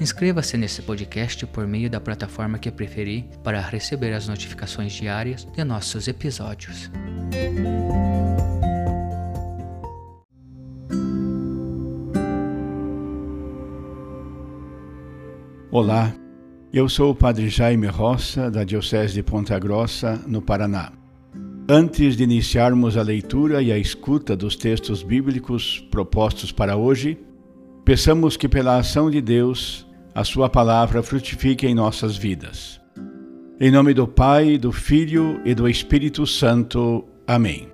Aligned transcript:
Inscreva-se 0.00 0.56
nesse 0.56 0.80
podcast 0.80 1.44
por 1.44 1.66
meio 1.66 1.90
da 1.90 2.00
plataforma 2.00 2.58
que 2.58 2.70
preferir 2.70 3.24
para 3.44 3.60
receber 3.60 4.14
as 4.14 4.26
notificações 4.26 4.94
diárias 4.94 5.46
de 5.54 5.62
nossos 5.62 6.08
episódios. 6.08 6.90
Olá, 15.70 16.14
eu 16.72 16.88
sou 16.88 17.10
o 17.10 17.14
Padre 17.14 17.50
Jaime 17.50 17.86
Roça, 17.86 18.50
da 18.50 18.64
Diocese 18.64 19.12
de 19.12 19.22
Ponta 19.22 19.58
Grossa, 19.58 20.18
no 20.26 20.40
Paraná. 20.40 20.92
Antes 21.68 22.16
de 22.16 22.24
iniciarmos 22.24 22.96
a 22.96 23.02
leitura 23.02 23.60
e 23.60 23.70
a 23.70 23.76
escuta 23.76 24.34
dos 24.34 24.56
textos 24.56 25.02
bíblicos 25.02 25.86
propostos 25.90 26.50
para 26.50 26.74
hoje, 26.74 27.18
peçamos 27.84 28.38
que, 28.38 28.48
pela 28.48 28.78
ação 28.78 29.10
de 29.10 29.20
Deus, 29.20 29.89
a 30.14 30.24
Sua 30.24 30.48
palavra 30.48 31.02
frutifique 31.02 31.66
em 31.66 31.74
nossas 31.74 32.16
vidas. 32.16 32.80
Em 33.60 33.70
nome 33.70 33.94
do 33.94 34.08
Pai, 34.08 34.58
do 34.58 34.72
Filho 34.72 35.40
e 35.44 35.54
do 35.54 35.68
Espírito 35.68 36.26
Santo. 36.26 37.04
Amém. 37.26 37.68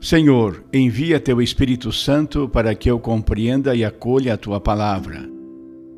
Senhor, 0.00 0.64
envia 0.72 1.20
Teu 1.20 1.40
Espírito 1.40 1.92
Santo 1.92 2.48
para 2.48 2.74
que 2.74 2.90
eu 2.90 2.98
compreenda 2.98 3.74
e 3.74 3.84
acolha 3.84 4.34
a 4.34 4.36
Tua 4.36 4.60
palavra, 4.60 5.28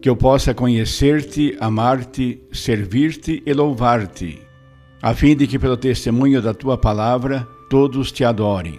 que 0.00 0.08
eu 0.08 0.14
possa 0.14 0.52
conhecer-te, 0.52 1.56
amar-te, 1.58 2.40
servir-te 2.52 3.42
e 3.44 3.52
louvar-te, 3.52 4.40
a 5.02 5.14
fim 5.14 5.34
de 5.34 5.46
que, 5.46 5.58
pelo 5.58 5.76
testemunho 5.76 6.40
da 6.42 6.54
Tua 6.54 6.76
palavra, 6.76 7.48
todos 7.70 8.12
te 8.12 8.22
adorem. 8.22 8.78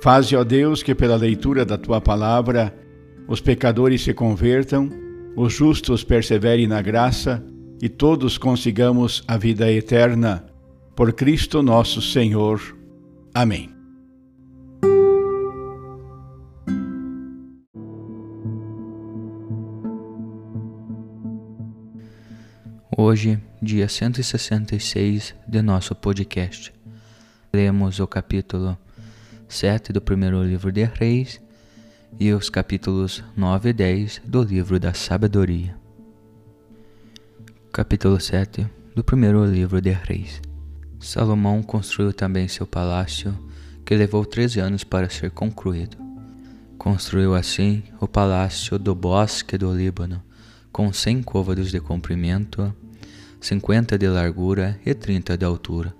Faze, 0.00 0.36
ó 0.36 0.44
Deus, 0.44 0.82
que 0.82 0.94
pela 0.94 1.16
leitura 1.16 1.64
da 1.64 1.76
Tua 1.76 2.00
palavra 2.00 2.72
os 3.26 3.40
pecadores 3.40 4.02
se 4.02 4.14
convertam 4.14 5.05
os 5.36 5.52
justos 5.52 6.02
perseverem 6.02 6.66
na 6.66 6.80
graça 6.80 7.44
e 7.80 7.90
todos 7.90 8.38
consigamos 8.38 9.22
a 9.28 9.36
vida 9.36 9.70
eterna. 9.70 10.46
Por 10.96 11.12
Cristo 11.12 11.62
nosso 11.62 12.00
Senhor. 12.00 12.58
Amém. 13.34 13.70
Hoje, 22.96 23.38
dia 23.60 23.88
166 23.88 25.34
de 25.46 25.60
nosso 25.60 25.94
podcast, 25.94 26.72
lemos 27.52 28.00
o 28.00 28.06
capítulo 28.06 28.78
7 29.46 29.92
do 29.92 30.00
primeiro 30.00 30.42
livro 30.42 30.72
de 30.72 30.84
Reis 30.84 31.38
e 32.18 32.32
os 32.32 32.48
capítulos 32.48 33.22
9 33.36 33.70
e 33.70 33.72
10 33.72 34.22
do 34.24 34.42
livro 34.42 34.80
da 34.80 34.94
Sabedoria. 34.94 35.76
Capítulo 37.72 38.20
7 38.20 38.66
do 38.94 39.04
primeiro 39.04 39.44
livro 39.44 39.80
de 39.80 39.90
Reis. 39.90 40.40
Salomão 40.98 41.62
construiu 41.62 42.12
também 42.12 42.48
seu 42.48 42.66
palácio, 42.66 43.36
que 43.84 43.94
levou 43.94 44.24
13 44.24 44.60
anos 44.60 44.84
para 44.84 45.10
ser 45.10 45.30
concluído. 45.30 45.96
Construiu 46.78 47.34
assim 47.34 47.82
o 48.00 48.08
palácio 48.08 48.78
do 48.78 48.94
bosque 48.94 49.58
do 49.58 49.72
Líbano, 49.72 50.22
com 50.72 50.92
100 50.92 51.22
côvados 51.22 51.70
de 51.70 51.80
comprimento, 51.80 52.74
50 53.40 53.98
de 53.98 54.08
largura 54.08 54.80
e 54.84 54.94
30 54.94 55.36
de 55.36 55.44
altura, 55.44 55.94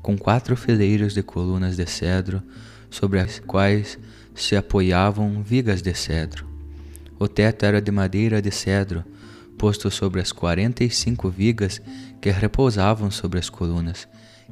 com 0.00 0.16
quatro 0.16 0.56
fileiras 0.56 1.14
de 1.14 1.22
colunas 1.22 1.76
de 1.76 1.86
cedro, 1.86 2.42
sobre 2.90 3.20
as 3.20 3.38
quais 3.40 3.98
se 4.42 4.56
apoiavam 4.56 5.42
vigas 5.42 5.82
de 5.82 5.94
cedro. 5.94 6.46
O 7.18 7.26
teto 7.26 7.64
era 7.64 7.80
de 7.80 7.90
madeira 7.90 8.40
de 8.40 8.50
cedro, 8.50 9.04
posto 9.56 9.90
sobre 9.90 10.20
as 10.20 10.30
quarenta 10.30 10.84
e 10.84 10.90
cinco 10.90 11.28
vigas 11.28 11.82
que 12.20 12.30
repousavam 12.30 13.10
sobre 13.10 13.38
as 13.38 13.50
colunas, 13.50 14.06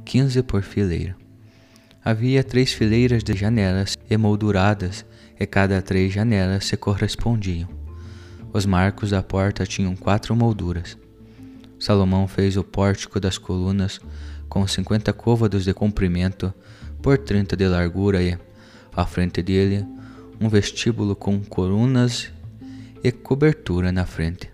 quinze 0.05 0.43
por 0.43 0.63
fileira. 0.63 1.17
Havia 2.05 2.45
três 2.45 2.73
fileiras 2.73 3.23
de 3.23 3.35
janelas 3.35 3.97
emolduradas, 4.11 5.05
e 5.39 5.45
cada 5.47 5.83
três 5.83 6.13
janelas 6.13 6.65
se 6.65 6.77
correspondiam. 6.77 7.69
Os 8.53 8.65
marcos 8.65 9.11
da 9.11 9.23
porta 9.23 9.67
tinham 9.67 9.95
quatro 9.95 10.35
molduras. 10.35 10.97
Salomão 11.79 12.27
fez 12.27 12.57
o 12.57 12.65
pórtico 12.65 13.21
das 13.21 13.37
colunas 13.37 14.01
com 14.49 14.67
cinquenta 14.67 15.13
côvados 15.13 15.65
de 15.65 15.75
comprimento 15.75 16.55
por 17.03 17.19
trinta 17.19 17.55
de 17.55 17.69
largura 17.69 18.23
e, 18.23 18.39
à 18.97 19.05
frente 19.05 19.43
dele, 19.43 19.87
um 20.41 20.49
vestíbulo 20.49 21.15
com 21.15 21.39
colunas 21.41 22.33
e 23.05 23.13
cobertura 23.13 23.93
na 23.93 24.07
frente. 24.07 24.51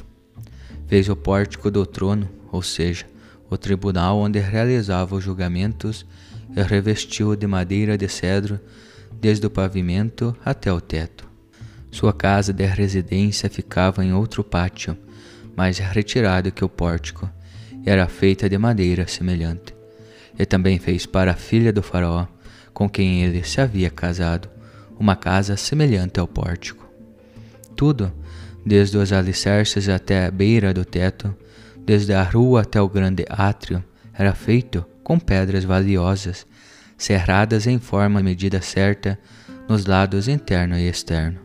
Fez 0.88 1.08
o 1.08 1.16
pórtico 1.16 1.70
do 1.70 1.86
trono, 1.86 2.28
ou 2.50 2.62
seja, 2.62 3.06
o 3.48 3.56
tribunal 3.56 4.18
onde 4.18 4.38
realizava 4.40 5.14
os 5.14 5.24
julgamentos, 5.24 6.04
e 6.54 6.62
revestiu 6.62 7.34
de 7.34 7.46
madeira 7.46 7.96
de 7.96 8.08
cedro 8.08 8.60
desde 9.20 9.46
o 9.46 9.50
pavimento 9.50 10.36
até 10.44 10.70
o 10.70 10.80
teto. 10.80 11.26
Sua 11.90 12.12
casa 12.12 12.52
de 12.52 12.66
residência 12.66 13.48
ficava 13.48 14.04
em 14.04 14.12
outro 14.12 14.42
pátio, 14.44 14.96
mais 15.56 15.78
retirado 15.78 16.52
que 16.52 16.64
o 16.64 16.68
pórtico, 16.68 17.30
e 17.86 17.88
era 17.88 18.06
feita 18.06 18.48
de 18.48 18.58
madeira 18.58 19.06
semelhante. 19.06 19.74
E 20.38 20.44
também 20.44 20.78
fez 20.78 21.06
para 21.06 21.32
a 21.32 21.36
filha 21.36 21.72
do 21.72 21.82
faraó 21.82 22.26
com 22.72 22.88
quem 22.88 23.22
ele 23.22 23.42
se 23.44 23.60
havia 23.60 23.90
casado, 23.90 24.48
uma 24.98 25.16
casa 25.16 25.56
semelhante 25.56 26.20
ao 26.20 26.26
pórtico. 26.26 26.88
Tudo, 27.76 28.12
desde 28.64 28.96
os 28.96 29.12
alicerces 29.12 29.88
até 29.88 30.26
a 30.26 30.30
beira 30.30 30.72
do 30.72 30.84
teto, 30.84 31.34
desde 31.84 32.12
a 32.12 32.22
rua 32.22 32.62
até 32.62 32.80
o 32.80 32.88
grande 32.88 33.24
átrio, 33.28 33.82
era 34.14 34.34
feito 34.34 34.84
com 35.02 35.18
pedras 35.18 35.64
valiosas, 35.64 36.46
cerradas 36.96 37.66
em 37.66 37.78
forma 37.78 38.22
medida 38.22 38.60
certa 38.60 39.18
nos 39.68 39.86
lados 39.86 40.28
interno 40.28 40.78
e 40.78 40.88
externo. 40.88 41.40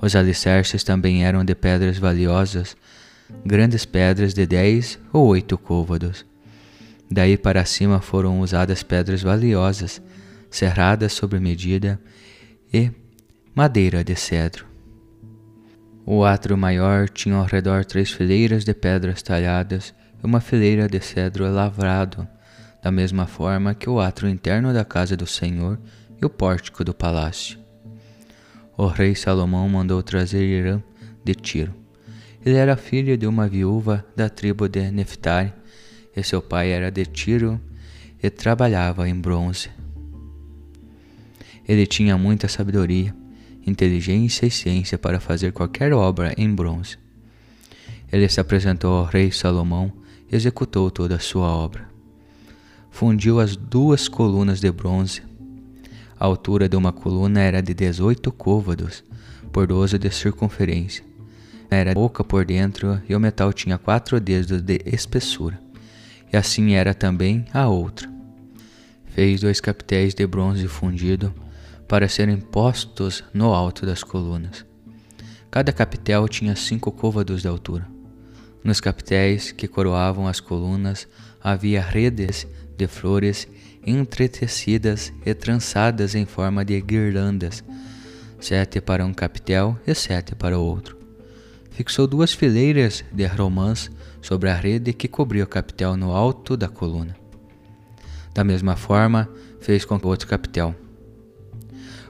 Os 0.00 0.14
alicerces 0.14 0.82
também 0.82 1.24
eram 1.24 1.44
de 1.44 1.54
pedras 1.54 1.98
valiosas, 1.98 2.76
grandes 3.44 3.84
pedras 3.84 4.32
de 4.32 4.46
dez 4.46 4.98
ou 5.12 5.26
oito 5.26 5.58
côvados. 5.58 6.24
Daí 7.10 7.36
para 7.36 7.64
cima 7.64 8.00
foram 8.00 8.40
usadas 8.40 8.82
pedras 8.82 9.22
valiosas, 9.22 10.00
serrada 10.50 11.08
sobre 11.08 11.38
medida 11.38 12.00
e 12.72 12.90
madeira 13.54 14.02
de 14.02 14.16
cedro. 14.16 14.66
O 16.04 16.24
átrio 16.24 16.56
maior 16.56 17.08
tinha 17.08 17.36
ao 17.36 17.44
redor 17.44 17.84
três 17.84 18.10
fileiras 18.10 18.64
de 18.64 18.74
pedras 18.74 19.22
talhadas 19.22 19.94
e 20.22 20.26
uma 20.26 20.40
fileira 20.40 20.88
de 20.88 21.00
cedro 21.00 21.50
lavrado, 21.50 22.26
da 22.82 22.90
mesma 22.90 23.26
forma 23.26 23.74
que 23.74 23.88
o 23.88 24.00
átrio 24.00 24.28
interno 24.28 24.72
da 24.72 24.84
casa 24.84 25.16
do 25.16 25.26
Senhor 25.26 25.78
e 26.20 26.24
o 26.24 26.30
pórtico 26.30 26.82
do 26.82 26.92
palácio. 26.92 27.58
O 28.76 28.86
rei 28.86 29.14
Salomão 29.14 29.68
mandou 29.68 30.02
trazer 30.02 30.42
Irã 30.42 30.82
de 31.22 31.34
Tiro. 31.34 31.74
Ele 32.44 32.56
era 32.56 32.76
filho 32.76 33.16
de 33.16 33.26
uma 33.26 33.46
viúva 33.46 34.04
da 34.16 34.28
tribo 34.28 34.68
de 34.68 34.90
Neftari, 34.90 35.52
e 36.16 36.22
seu 36.24 36.40
pai 36.40 36.70
era 36.70 36.90
de 36.90 37.04
Tiro 37.04 37.60
e 38.22 38.30
trabalhava 38.30 39.08
em 39.08 39.14
bronze. 39.14 39.70
Ele 41.70 41.86
tinha 41.86 42.18
muita 42.18 42.48
sabedoria, 42.48 43.14
inteligência 43.64 44.44
e 44.44 44.50
ciência 44.50 44.98
para 44.98 45.20
fazer 45.20 45.52
qualquer 45.52 45.92
obra 45.92 46.34
em 46.36 46.52
bronze. 46.52 46.98
Ele 48.10 48.28
se 48.28 48.40
apresentou 48.40 48.92
ao 48.92 49.04
rei 49.04 49.30
Salomão 49.30 49.92
e 50.28 50.34
executou 50.34 50.90
toda 50.90 51.14
a 51.14 51.20
sua 51.20 51.46
obra. 51.46 51.88
fundiu 52.90 53.38
as 53.38 53.54
duas 53.54 54.08
colunas 54.08 54.58
de 54.58 54.68
bronze. 54.72 55.22
A 56.18 56.24
altura 56.24 56.68
de 56.68 56.74
uma 56.74 56.90
coluna 56.90 57.38
era 57.38 57.62
de 57.62 57.72
18 57.72 58.32
côvados, 58.32 59.04
por 59.52 59.68
12 59.68 59.96
de 59.96 60.10
circunferência. 60.10 61.04
Era 61.70 61.94
boca 61.94 62.24
por 62.24 62.44
dentro 62.44 63.00
e 63.08 63.14
o 63.14 63.20
metal 63.20 63.52
tinha 63.52 63.78
quatro 63.78 64.18
dedos 64.18 64.60
de 64.60 64.80
espessura. 64.84 65.56
E 66.32 66.36
assim 66.36 66.72
era 66.72 66.92
também 66.94 67.44
a 67.54 67.68
outra. 67.68 68.10
Fez 69.06 69.40
dois 69.40 69.60
capitéis 69.60 70.14
de 70.14 70.26
bronze 70.26 70.66
fundido 70.66 71.32
para 71.90 72.08
serem 72.08 72.36
postos 72.36 73.24
no 73.34 73.52
alto 73.52 73.84
das 73.84 74.04
colunas. 74.04 74.64
Cada 75.50 75.72
capitel 75.72 76.28
tinha 76.28 76.54
cinco 76.54 76.92
côvados 76.92 77.42
de 77.42 77.48
altura. 77.48 77.84
Nos 78.62 78.80
capitéis 78.80 79.50
que 79.50 79.66
coroavam 79.66 80.28
as 80.28 80.38
colunas 80.38 81.08
havia 81.42 81.82
redes 81.82 82.46
de 82.76 82.86
flores 82.86 83.48
entretecidas 83.84 85.12
e 85.26 85.34
trançadas 85.34 86.14
em 86.14 86.24
forma 86.24 86.64
de 86.64 86.80
guirlandas, 86.80 87.64
sete 88.38 88.80
para 88.80 89.04
um 89.04 89.12
capitel 89.12 89.76
e 89.84 89.92
sete 89.92 90.36
para 90.36 90.56
o 90.56 90.64
outro. 90.64 90.96
Fixou 91.72 92.06
duas 92.06 92.32
fileiras 92.32 93.04
de 93.10 93.26
romãs 93.26 93.90
sobre 94.22 94.48
a 94.48 94.54
rede 94.54 94.92
que 94.92 95.08
cobria 95.08 95.42
o 95.42 95.48
capitel 95.48 95.96
no 95.96 96.12
alto 96.12 96.56
da 96.56 96.68
coluna. 96.68 97.16
Da 98.32 98.44
mesma 98.44 98.76
forma, 98.76 99.28
fez 99.60 99.84
com 99.84 99.96
o 99.96 100.06
outro 100.06 100.28
capitel. 100.28 100.72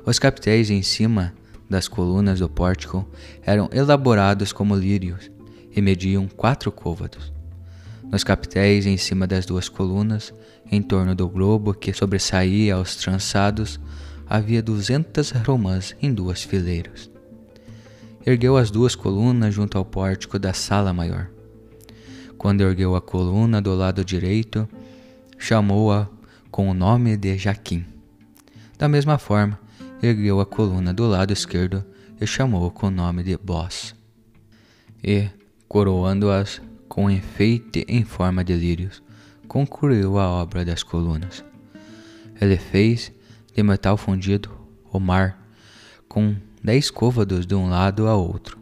Os 0.04 0.18
capitéis 0.18 0.70
em 0.70 0.82
cima 0.82 1.34
das 1.68 1.86
colunas 1.86 2.40
do 2.40 2.48
pórtico 2.48 3.08
eram 3.42 3.68
elaborados 3.72 4.52
como 4.52 4.74
lírios 4.74 5.30
e 5.74 5.80
mediam 5.80 6.26
quatro 6.26 6.72
côvados. 6.72 7.32
Nos 8.10 8.24
capitéis 8.24 8.86
em 8.86 8.96
cima 8.96 9.26
das 9.26 9.46
duas 9.46 9.68
colunas, 9.68 10.34
em 10.70 10.82
torno 10.82 11.14
do 11.14 11.28
globo 11.28 11.72
que 11.72 11.92
sobressaía 11.92 12.74
aos 12.74 12.96
trançados, 12.96 13.78
havia 14.28 14.62
duzentas 14.62 15.30
romãs 15.30 15.94
em 16.02 16.12
duas 16.12 16.42
fileiras. 16.42 17.10
Ergueu 18.26 18.56
as 18.56 18.70
duas 18.70 18.94
colunas 18.94 19.54
junto 19.54 19.78
ao 19.78 19.84
pórtico 19.84 20.38
da 20.38 20.52
sala 20.52 20.92
maior. 20.92 21.28
Quando 22.36 22.62
ergueu 22.62 22.96
a 22.96 23.00
coluna 23.00 23.60
do 23.62 23.74
lado 23.74 24.04
direito, 24.04 24.68
chamou-a 25.38 26.08
com 26.50 26.68
o 26.68 26.74
nome 26.74 27.16
de 27.16 27.38
Jaquim. 27.38 27.84
Da 28.76 28.88
mesma 28.88 29.18
forma, 29.18 29.58
ergueu 30.02 30.40
a 30.40 30.46
coluna 30.46 30.92
do 30.92 31.06
lado 31.06 31.32
esquerdo 31.32 31.84
e 32.20 32.26
chamou 32.26 32.70
com 32.70 32.86
o 32.86 32.90
nome 32.90 33.22
de 33.22 33.36
Boss. 33.36 33.94
E, 35.02 35.28
coroando-as 35.68 36.60
com 36.88 37.10
enfeite 37.10 37.84
em 37.88 38.04
forma 38.04 38.42
de 38.42 38.54
lírios, 38.54 39.02
concluiu 39.46 40.18
a 40.18 40.28
obra 40.28 40.64
das 40.64 40.82
colunas. 40.82 41.44
Ele 42.40 42.56
fez 42.56 43.12
de 43.54 43.62
metal 43.62 43.96
fundido 43.96 44.50
o 44.92 44.98
mar, 44.98 45.38
com 46.08 46.34
dez 46.62 46.90
côvados 46.90 47.46
de 47.46 47.54
um 47.54 47.68
lado 47.68 48.06
a 48.08 48.14
outro. 48.14 48.58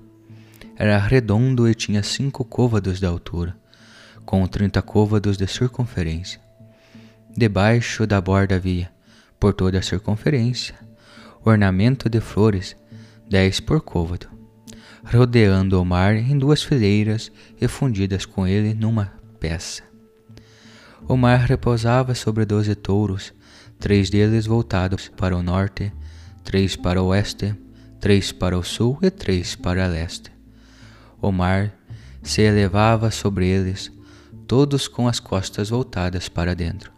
Era 0.77 0.99
redondo 0.99 1.69
e 1.69 1.75
tinha 1.75 2.03
cinco 2.03 2.45
côvados 2.45 3.01
de 3.01 3.07
altura, 3.07 3.57
com 4.25 4.47
trinta 4.47 4.83
côvados 4.83 5.37
de 5.37 5.47
circunferência. 5.47 6.41
Debaixo 7.37 8.07
da 8.07 8.21
borda 8.21 8.57
havia, 8.57 8.91
por 9.41 9.53
toda 9.53 9.79
a 9.79 9.83
circunferência, 9.83 10.75
ornamento 11.45 12.09
de 12.09 12.21
flores, 12.21 12.77
dez 13.29 13.61
por 13.61 13.81
côvado, 13.81 14.29
rodeando 15.05 15.81
o 15.81 15.85
mar 15.85 16.17
em 16.17 16.37
duas 16.37 16.63
fileiras 16.63 17.31
e 17.61 17.67
fundidas 17.69 18.25
com 18.27 18.47
ele 18.47 18.75
numa 18.75 19.13
peça. 19.39 19.83
O 21.09 21.17
mar 21.17 21.39
repousava 21.41 22.15
sobre 22.15 22.45
doze 22.45 22.75
touros, 22.75 23.33
três 23.79 24.11
deles 24.11 24.47
voltados 24.47 25.09
para 25.09 25.37
o 25.37 25.43
norte, 25.43 25.93
três 26.45 26.77
para 26.77 27.03
o 27.03 27.07
oeste, 27.07 27.55
três 28.01 28.33
para 28.33 28.59
o 28.59 28.63
sul 28.63 28.99
e 29.03 29.11
três 29.11 29.55
para 29.55 29.87
o 29.87 29.91
leste. 29.91 30.31
O 31.21 31.33
mar 31.33 31.73
se 32.23 32.43
elevava 32.43 33.11
sobre 33.11 33.47
eles, 33.47 33.91
todos 34.47 34.87
com 34.87 35.09
as 35.09 35.19
costas 35.19 35.71
voltadas 35.71 36.29
para 36.29 36.55
dentro. 36.55 36.93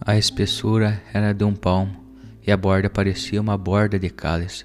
A 0.00 0.16
espessura 0.16 1.02
era 1.12 1.32
de 1.32 1.44
um 1.44 1.54
palmo, 1.54 2.07
e 2.46 2.52
a 2.52 2.56
borda 2.56 2.88
parecia 2.88 3.40
uma 3.40 3.56
borda 3.56 3.98
de 3.98 4.10
cálice, 4.10 4.64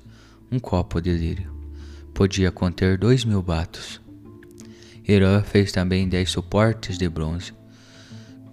um 0.51 0.59
copo 0.59 1.01
de 1.01 1.11
lírio. 1.11 1.51
Podia 2.13 2.51
conter 2.51 2.97
dois 2.97 3.25
mil 3.25 3.41
batos. 3.41 4.01
Irã 5.07 5.41
fez 5.41 5.71
também 5.71 6.07
dez 6.07 6.29
suportes 6.29 6.97
de 6.97 7.09
bronze, 7.09 7.53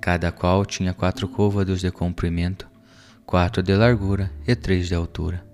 cada 0.00 0.32
qual 0.32 0.64
tinha 0.64 0.94
quatro 0.94 1.28
côvados 1.28 1.80
de 1.80 1.90
comprimento, 1.90 2.66
quatro 3.24 3.62
de 3.62 3.74
largura 3.74 4.30
e 4.46 4.56
três 4.56 4.88
de 4.88 4.94
altura. 4.94 5.44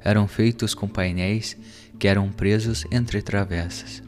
Eram 0.00 0.28
feitos 0.28 0.74
com 0.74 0.86
painéis 0.86 1.56
que 1.98 2.08
eram 2.08 2.30
presos 2.30 2.84
entre 2.90 3.22
travessas. 3.22 4.02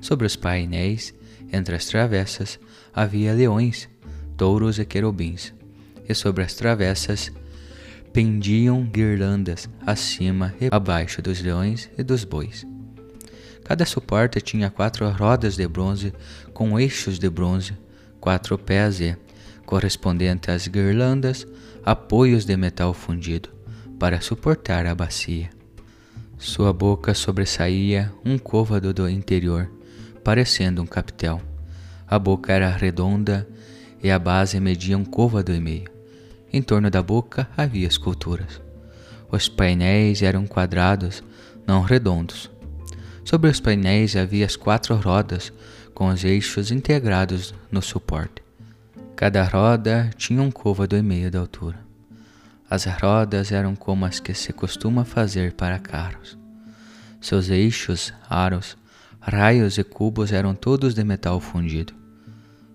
Sobre 0.00 0.26
os 0.26 0.36
painéis, 0.36 1.12
entre 1.52 1.74
as 1.74 1.86
travessas, 1.86 2.60
havia 2.94 3.32
leões, 3.32 3.88
touros 4.36 4.78
e 4.78 4.84
querubins, 4.84 5.52
e 6.08 6.14
sobre 6.14 6.44
as 6.44 6.54
travessas 6.54 7.32
pendiam 8.12 8.82
guirlandas 8.82 9.68
acima 9.86 10.54
e 10.60 10.68
abaixo 10.70 11.22
dos 11.22 11.40
leões 11.40 11.88
e 11.96 12.02
dos 12.02 12.24
bois. 12.24 12.66
Cada 13.64 13.86
suporte 13.86 14.40
tinha 14.40 14.68
quatro 14.68 15.08
rodas 15.10 15.56
de 15.56 15.66
bronze 15.68 16.12
com 16.52 16.78
eixos 16.78 17.18
de 17.18 17.30
bronze, 17.30 17.72
quatro 18.20 18.58
pés 18.58 19.00
e, 19.00 19.16
correspondente 19.64 20.50
às 20.50 20.66
guirlandas, 20.66 21.46
apoios 21.84 22.44
de 22.44 22.56
metal 22.56 22.92
fundido 22.92 23.48
para 23.98 24.20
suportar 24.20 24.86
a 24.86 24.94
bacia. 24.94 25.50
Sua 26.36 26.72
boca 26.72 27.14
sobressaía 27.14 28.12
um 28.24 28.38
côvado 28.38 28.92
do 28.92 29.08
interior, 29.08 29.70
parecendo 30.24 30.82
um 30.82 30.86
capitel. 30.86 31.40
A 32.08 32.18
boca 32.18 32.52
era 32.52 32.70
redonda 32.70 33.46
e 34.02 34.10
a 34.10 34.18
base 34.18 34.58
media 34.58 34.98
um 34.98 35.04
côvado 35.04 35.52
e 35.54 35.60
meio. 35.60 35.99
Em 36.52 36.60
torno 36.60 36.90
da 36.90 37.02
boca 37.02 37.48
havia 37.56 37.86
esculturas. 37.86 38.60
Os 39.30 39.48
painéis 39.48 40.22
eram 40.22 40.46
quadrados, 40.46 41.22
não 41.66 41.82
redondos. 41.82 42.50
Sobre 43.24 43.48
os 43.48 43.60
painéis 43.60 44.16
havia 44.16 44.46
as 44.46 44.56
quatro 44.56 44.96
rodas 44.96 45.52
com 45.94 46.08
os 46.08 46.24
eixos 46.24 46.72
integrados 46.72 47.54
no 47.70 47.80
suporte. 47.80 48.42
Cada 49.14 49.44
roda 49.44 50.10
tinha 50.16 50.42
um 50.42 50.50
côvado 50.50 50.96
e 50.96 51.02
meio 51.02 51.30
de 51.30 51.36
altura. 51.36 51.78
As 52.68 52.84
rodas 52.84 53.52
eram 53.52 53.76
como 53.76 54.04
as 54.04 54.18
que 54.18 54.34
se 54.34 54.52
costuma 54.52 55.04
fazer 55.04 55.52
para 55.52 55.78
carros. 55.78 56.38
Seus 57.20 57.50
eixos, 57.50 58.12
aros, 58.28 58.76
raios 59.20 59.76
e 59.76 59.84
cubos 59.84 60.32
eram 60.32 60.54
todos 60.54 60.94
de 60.94 61.04
metal 61.04 61.38
fundido. 61.38 61.92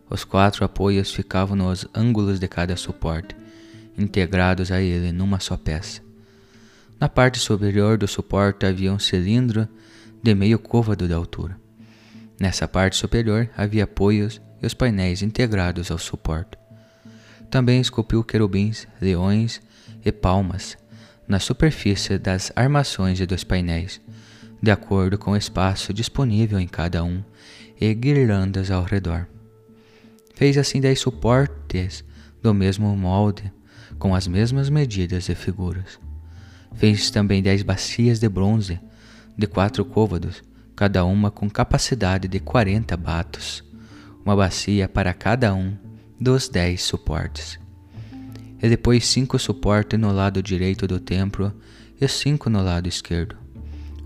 Os 0.10 0.24
quatro 0.24 0.64
apoios 0.64 1.12
ficavam 1.12 1.58
nos 1.58 1.88
ângulos 1.96 2.40
de 2.40 2.48
cada 2.48 2.78
suporte, 2.78 3.36
integrados 3.98 4.72
a 4.72 4.82
ele 4.82 5.12
numa 5.12 5.40
só 5.40 5.58
peça. 5.58 6.02
Na 7.00 7.10
parte 7.10 7.40
superior 7.40 7.98
do 7.98 8.08
suporte 8.08 8.66
havia 8.66 8.92
um 8.92 9.00
cilindro 9.00 9.68
de 10.24 10.34
meio 10.34 10.58
côvado 10.58 11.08
de 11.08 11.14
altura. 11.14 11.58
Nessa 12.40 12.68
parte 12.68 12.96
superior 12.96 13.50
havia 13.56 13.84
apoios 13.84 14.42
e 14.62 14.66
os 14.66 14.74
painéis 14.74 15.22
integrados 15.22 15.92
ao 15.92 15.98
suporte. 15.98 16.58
Também 17.50 17.80
esculpiu 17.80 18.24
querubins, 18.24 18.88
leões 19.00 19.62
e 20.04 20.12
palmas 20.12 20.78
na 21.28 21.40
superfície 21.40 22.18
das 22.18 22.52
armações 22.56 23.20
e 23.20 23.26
dos 23.26 23.44
painéis, 23.44 24.00
de 24.62 24.72
acordo 24.72 25.18
com 25.18 25.32
o 25.32 25.38
espaço 25.38 25.94
disponível 25.94 26.60
em 26.60 26.68
cada 26.68 27.04
um 27.04 27.24
e 27.80 27.94
guirlandas 27.94 28.72
ao 28.72 28.84
redor. 28.84 29.28
Fez 30.34 30.58
assim 30.58 30.80
dez 30.80 31.00
suportes 31.00 32.04
do 32.42 32.54
mesmo 32.54 32.96
molde 32.96 33.52
com 33.98 34.14
as 34.14 34.28
mesmas 34.28 34.70
medidas 34.70 35.30
e 35.30 35.36
figuras. 35.36 36.00
Fez 36.76 37.10
também 37.10 37.42
dez 37.42 37.64
bacias 37.64 38.20
de 38.20 38.28
bronze, 38.28 38.80
de 39.38 39.48
quatro 39.48 39.84
côvados, 39.86 40.44
cada 40.76 41.06
uma 41.06 41.32
com 41.32 41.50
capacidade 41.50 42.28
de 42.28 42.40
quarenta 42.40 42.98
batos, 42.98 43.64
uma 44.26 44.36
bacia 44.36 44.90
para 44.90 45.14
cada 45.14 45.54
um 45.54 45.78
dos 46.20 46.50
dez 46.50 46.82
suportes. 46.84 47.60
E 48.62 48.70
depois 48.70 49.06
cinco 49.06 49.38
suportes 49.38 50.00
no 50.00 50.12
lado 50.12 50.42
direito 50.42 50.88
do 50.88 51.00
templo 51.00 51.54
e 52.00 52.08
cinco 52.08 52.50
no 52.50 52.62
lado 52.62 52.88
esquerdo. 52.88 53.38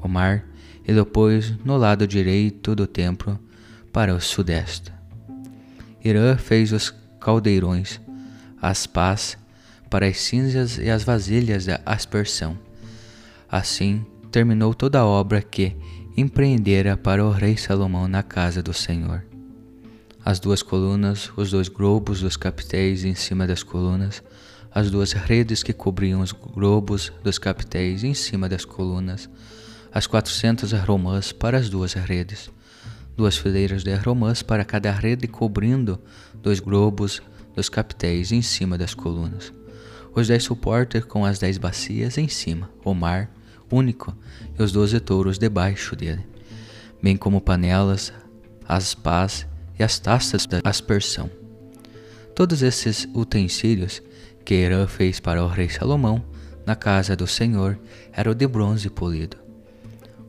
O 0.01 0.07
mar 0.07 0.45
ele 0.85 1.03
pôs 1.05 1.53
no 1.63 1.77
lado 1.77 2.07
direito 2.07 2.75
do 2.75 2.87
templo 2.87 3.39
para 3.91 4.13
o 4.13 4.19
sudeste. 4.19 4.91
Irã 6.03 6.35
fez 6.37 6.71
os 6.71 6.93
caldeirões, 7.19 7.99
as 8.61 8.87
pás 8.87 9.37
para 9.89 10.07
as 10.07 10.19
cinzas 10.19 10.77
e 10.77 10.89
as 10.89 11.03
vasilhas 11.03 11.65
da 11.65 11.81
aspersão. 11.85 12.57
Assim 13.49 14.05
terminou 14.31 14.73
toda 14.73 14.99
a 14.99 15.05
obra 15.05 15.41
que 15.41 15.75
empreendera 16.15 16.95
para 16.97 17.25
o 17.25 17.31
rei 17.31 17.57
Salomão 17.57 18.07
na 18.07 18.21
casa 18.21 18.61
do 18.61 18.73
Senhor. 18.73 19.23
as 20.23 20.39
duas 20.39 20.61
colunas, 20.61 21.31
os 21.35 21.49
dois 21.49 21.67
globos 21.69 22.21
dos 22.21 22.37
capitéis 22.37 23.03
em 23.03 23.15
cima 23.15 23.47
das 23.47 23.63
colunas, 23.63 24.21
as 24.71 24.91
duas 24.91 25.13
redes 25.13 25.63
que 25.63 25.73
cobriam 25.73 26.21
os 26.21 26.31
globos 26.31 27.11
dos 27.23 27.39
capitéis 27.39 28.03
em 28.03 28.13
cima 28.13 28.47
das 28.47 28.65
colunas, 28.65 29.29
as 29.91 30.05
quatrocentas 30.05 30.71
romãs 30.73 31.31
para 31.31 31.57
as 31.57 31.69
duas 31.69 31.93
redes, 31.93 32.51
duas 33.17 33.37
fileiras 33.37 33.83
de 33.83 33.95
romãs 33.95 34.43
para 34.43 34.63
cada 34.63 34.91
rede 34.91 35.27
cobrindo 35.27 35.99
dois 36.35 36.59
globos 36.59 37.21
dos 37.55 37.69
capitéis 37.69 38.31
em 38.31 38.41
cima 38.41 38.77
das 38.77 38.93
colunas, 38.93 39.51
os 40.13 40.27
dez 40.27 40.43
suportes 40.43 41.03
com 41.05 41.25
as 41.25 41.39
dez 41.39 41.57
bacias 41.57 42.17
em 42.17 42.27
cima, 42.27 42.69
o 42.83 42.93
mar 42.93 43.29
único 43.71 44.15
e 44.57 44.63
os 44.63 44.71
doze 44.71 44.99
touros 44.99 45.37
debaixo 45.37 45.95
dele, 45.95 46.25
bem 47.01 47.15
como 47.15 47.41
panelas, 47.41 48.11
as 48.67 48.93
pás 48.93 49.47
e 49.77 49.83
as 49.83 49.99
taças 49.99 50.45
da 50.45 50.59
aspersão. 50.63 51.29
Todos 52.35 52.61
esses 52.61 53.07
utensílios 53.13 54.01
que 54.45 54.53
Herã 54.55 54.87
fez 54.87 55.19
para 55.19 55.43
o 55.43 55.47
rei 55.47 55.69
Salomão 55.69 56.23
na 56.65 56.75
casa 56.75 57.15
do 57.15 57.27
Senhor 57.27 57.79
eram 58.13 58.33
de 58.33 58.47
bronze 58.47 58.89
polido. 58.89 59.37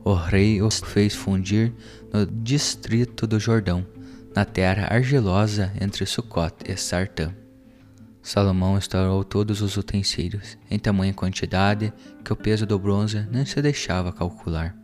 O 0.03 0.13
rei 0.13 0.61
os 0.61 0.79
fez 0.79 1.13
fundir 1.13 1.71
no 2.11 2.25
distrito 2.25 3.27
do 3.27 3.39
Jordão, 3.39 3.85
na 4.35 4.45
terra 4.45 4.87
argilosa 4.89 5.71
entre 5.79 6.05
Sucote 6.05 6.71
e 6.71 6.75
Sartã. 6.75 7.33
Salomão 8.23 8.77
instaurou 8.77 9.23
todos 9.23 9.61
os 9.61 9.77
utensílios, 9.77 10.57
em 10.69 10.77
tamanha 10.77 11.13
quantidade 11.13 11.91
que 12.23 12.31
o 12.31 12.35
peso 12.35 12.65
do 12.65 12.77
bronze 12.77 13.27
nem 13.31 13.45
se 13.45 13.61
deixava 13.61 14.11
calcular. 14.11 14.75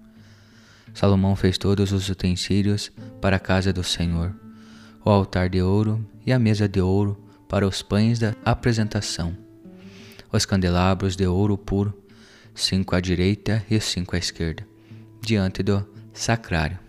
Salomão 0.94 1.36
fez 1.36 1.58
todos 1.58 1.92
os 1.92 2.10
utensílios 2.10 2.92
para 3.22 3.36
a 3.36 3.40
casa 3.40 3.72
do 3.72 3.84
Senhor, 3.84 4.34
o 5.06 5.10
altar 5.10 5.50
de 5.50 5.62
ouro 5.62 6.04
e 6.26 6.34
a 6.34 6.40
mesa 6.40 6.68
de 6.68 6.82
ouro 6.82 7.16
para 7.48 7.68
os 7.68 7.84
pães 7.84 8.18
da 8.18 8.34
apresentação, 8.44 9.38
os 10.32 10.46
candelabros 10.46 11.16
de 11.16 11.28
ouro 11.28 11.58
puro, 11.58 11.94
cinco 12.56 12.96
à 12.96 13.00
direita 13.00 13.64
e 13.70 13.80
cinco 13.80 14.16
à 14.16 14.20
esquerda, 14.20 14.68
diante 15.22 15.62
do 15.62 15.88
sacrário, 16.12 16.80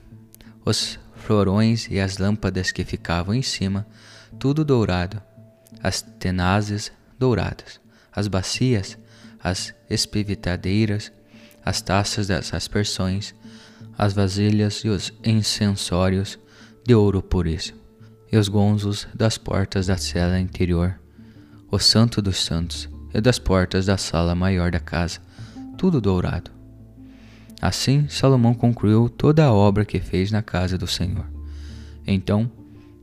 os 0.65 0.99
florões 1.15 1.87
e 1.91 2.01
as 2.01 2.17
lâmpadas 2.17 2.73
que 2.73 2.85
ficavam 2.85 3.35
em 3.35 3.43
cima, 3.43 3.87
tudo 4.39 4.65
dourado, 4.65 5.23
as 5.83 6.03
tenazes 6.03 6.93
douradas, 7.19 7.81
as 8.13 8.29
bacias, 8.29 8.99
as 9.43 9.75
espivitadeiras, 9.89 11.13
as 11.65 11.81
taças 11.81 12.27
das 12.27 12.53
aspersões, 12.55 13.35
as 13.97 14.13
vasilhas 14.13 14.85
e 14.85 14.89
os 14.89 15.13
incensórios 15.25 16.39
de 16.87 16.95
ouro 16.95 17.23
puríssimo, 17.23 17.79
e 18.31 18.37
os 18.37 18.49
gonzos 18.49 19.07
das 19.15 19.37
portas 19.39 19.87
da 19.87 19.97
cela 19.97 20.39
interior, 20.39 20.99
o 21.71 21.79
santo 21.79 22.23
dos 22.23 22.45
santos 22.45 22.89
e 23.13 23.21
das 23.21 23.39
portas 23.39 23.87
da 23.87 23.97
sala 23.97 24.35
maior 24.35 24.71
da 24.71 24.81
casa, 24.81 25.21
tudo 25.77 26.01
dourado. 26.01 26.51
Assim 27.61 28.09
Salomão 28.09 28.55
concluiu 28.55 29.09
toda 29.09 29.45
a 29.45 29.53
obra 29.53 29.85
que 29.85 29.99
fez 29.99 30.31
na 30.31 30.43
casa 30.43 30.79
do 30.79 30.87
Senhor. 30.87 31.27
Então 32.07 32.51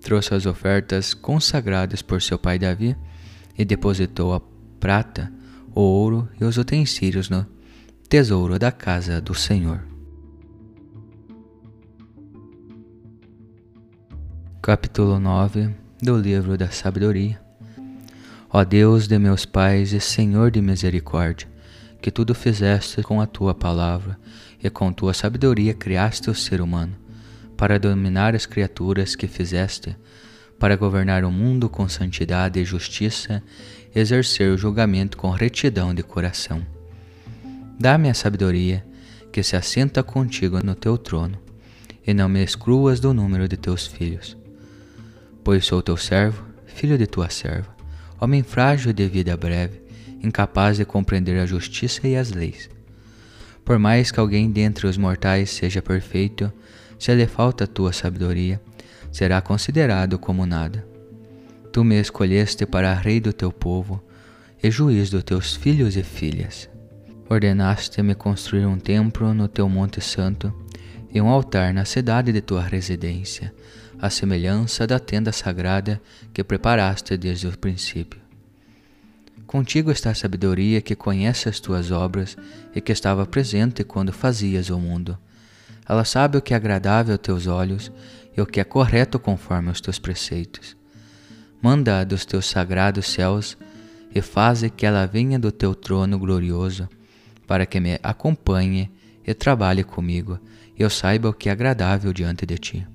trouxe 0.06 0.36
as 0.36 0.46
ofertas 0.46 1.16
consagradas 1.16 2.04
por 2.04 2.22
seu 2.22 2.38
pai 2.38 2.60
Davi 2.60 2.96
e 3.58 3.66
depositou 3.66 4.36
a 4.36 4.42
prata, 4.80 5.34
o 5.74 5.82
ouro 5.82 6.30
e 6.40 6.46
os 6.46 6.58
utensílios 6.58 7.28
no 7.28 7.44
tesouro 8.08 8.60
da 8.60 8.72
casa 8.72 9.20
do 9.20 9.34
Senhor. 9.34 9.84
Capítulo 14.62 15.20
9 15.20 15.74
do 16.00 16.16
Livro 16.16 16.56
da 16.56 16.70
Sabedoria 16.70 17.42
Ó 18.52 18.64
Deus 18.64 19.08
de 19.08 19.18
meus 19.18 19.44
pais 19.44 19.92
e 19.92 20.00
Senhor 20.00 20.52
de 20.52 20.62
misericórdia, 20.62 21.48
que 22.00 22.12
tudo 22.12 22.36
fizeste 22.36 23.02
com 23.02 23.20
a 23.20 23.26
tua 23.26 23.56
palavra 23.56 24.20
e 24.64 24.70
com 24.70 24.94
tua 24.94 25.16
sabedoria 25.16 25.74
criaste 25.74 26.30
o 26.30 26.36
ser 26.36 26.62
humano 26.62 27.05
para 27.58 27.80
dominar 27.80 28.36
as 28.36 28.46
criaturas 28.46 29.16
que 29.16 29.28
fizeste, 29.28 29.96
para 30.60 30.76
governar 30.76 31.24
o 31.24 31.32
mundo 31.32 31.70
com 31.70 31.88
santidade 31.88 32.60
e 32.60 32.66
justiça, 32.66 33.44
exercer 33.94 34.52
o 34.52 34.58
julgamento 34.58 35.18
com 35.18 35.30
retidão 35.30 35.94
de 35.94 36.04
coração. 36.04 36.66
Dá-me 37.80 38.10
a 38.10 38.14
sabedoria 38.14 38.86
que 39.32 39.44
se 39.44 39.56
assenta 39.56 40.02
contigo 40.02 40.64
no 40.64 40.76
teu 40.76 40.98
trono, 40.98 41.38
e 42.08 42.14
não 42.14 42.30
me 42.30 42.44
excluas 42.44 43.00
do 43.00 43.14
número 43.14 43.48
de 43.48 43.58
teus 43.58 43.88
filhos. 43.88 44.38
Pois 45.44 45.66
sou 45.66 45.82
teu 45.82 45.98
servo, 45.98 46.46
filho 46.66 46.98
de 46.98 47.08
tua 47.08 47.30
serva, 47.30 47.76
homem 48.20 48.44
frágil 48.44 48.94
de 48.94 49.08
vida 49.08 49.36
breve, 49.36 49.82
incapaz 50.24 50.78
de 50.78 50.86
compreender 50.86 51.40
a 51.40 51.46
justiça 51.46 52.08
e 52.08 52.16
as 52.16 52.32
leis. 52.32 52.70
Por 53.64 53.80
mais 53.80 54.12
que 54.12 54.20
alguém 54.20 54.52
dentre 54.52 54.88
os 54.88 54.98
mortais 54.98 55.50
seja 55.50 55.82
perfeito, 55.82 56.52
se 56.98 57.14
lhe 57.14 57.28
falta 57.28 57.68
tua 57.68 57.92
sabedoria, 57.94 58.62
será 59.12 59.42
considerado 59.42 60.18
como 60.18 60.46
nada. 60.46 60.86
Tu 61.72 61.84
me 61.84 62.00
escolheste 62.00 62.66
para 62.66 62.94
rei 62.94 63.20
do 63.20 63.34
teu 63.34 63.52
povo 63.52 64.02
e 64.62 64.72
juiz 64.72 65.10
dos 65.10 65.24
teus 65.24 65.56
filhos 65.56 65.96
e 65.98 66.04
filhas. 66.04 66.70
Ordenaste-me 67.30 68.16
construir 68.16 68.66
um 68.66 68.78
templo 68.78 69.34
no 69.34 69.48
teu 69.48 69.68
monte 69.68 70.00
santo 70.00 70.54
e 71.12 71.20
um 71.20 71.28
altar 71.28 71.74
na 71.74 71.86
cidade 71.86 72.32
de 72.32 72.42
tua 72.42 72.62
residência, 72.62 73.54
à 74.00 74.10
semelhança 74.10 74.86
da 74.86 75.00
tenda 75.00 75.32
sagrada 75.32 76.02
que 76.34 76.44
preparaste 76.44 77.18
desde 77.18 77.48
o 77.48 77.58
princípio. 77.58 78.20
Contigo 79.48 79.92
está 79.92 80.12
a 80.12 80.16
sabedoria 80.16 80.82
que 80.82 80.96
conhece 80.96 81.48
as 81.48 81.60
tuas 81.60 81.92
obras 81.92 82.36
e 82.74 82.82
que 82.82 82.92
estava 82.92 83.26
presente 83.26 83.84
quando 83.84 84.12
fazias 84.12 84.70
o 84.70 84.80
mundo 84.80 85.18
ela 85.88 86.04
sabe 86.04 86.38
o 86.38 86.42
que 86.42 86.54
é 86.54 86.58
agradável 86.58 87.14
aos 87.14 87.22
teus 87.22 87.48
olhos 87.48 87.92
e 88.36 88.42
o 88.42 88.46
que 88.46 88.60
é 88.60 88.64
correto 88.64 89.20
conforme 89.20 89.70
os 89.70 89.80
teus 89.80 90.00
preceitos. 90.00 90.76
Manda 91.62 92.04
dos 92.04 92.26
teus 92.26 92.46
sagrados 92.46 93.08
céus 93.08 93.58
e 94.14 94.22
faze 94.22 94.70
que 94.70 94.86
ela 94.86 95.06
venha 95.06 95.38
do 95.38 95.52
teu 95.52 95.76
trono 95.76 96.18
glorioso, 96.18 96.88
para 97.46 97.66
que 97.66 97.80
me 97.80 98.00
acompanhe 98.02 98.92
e 99.26 99.34
trabalhe 99.34 99.84
comigo, 99.84 100.40
e 100.78 100.82
eu 100.82 100.90
saiba 100.90 101.30
o 101.30 101.34
que 101.34 101.50
é 101.50 101.52
agradável 101.52 102.14
diante 102.14 102.46
de 102.46 102.58
ti. 102.58 102.88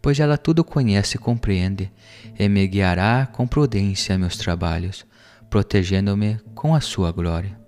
Pois 0.00 0.20
ela 0.20 0.36
tudo 0.36 0.62
conhece 0.62 1.16
e 1.16 1.20
compreende, 1.20 1.90
e 2.38 2.48
me 2.48 2.66
guiará 2.66 3.26
com 3.26 3.46
prudência 3.46 4.14
a 4.14 4.18
meus 4.18 4.36
trabalhos, 4.36 5.06
protegendo-me 5.48 6.38
com 6.54 6.74
a 6.74 6.80
sua 6.80 7.10
glória. 7.10 7.58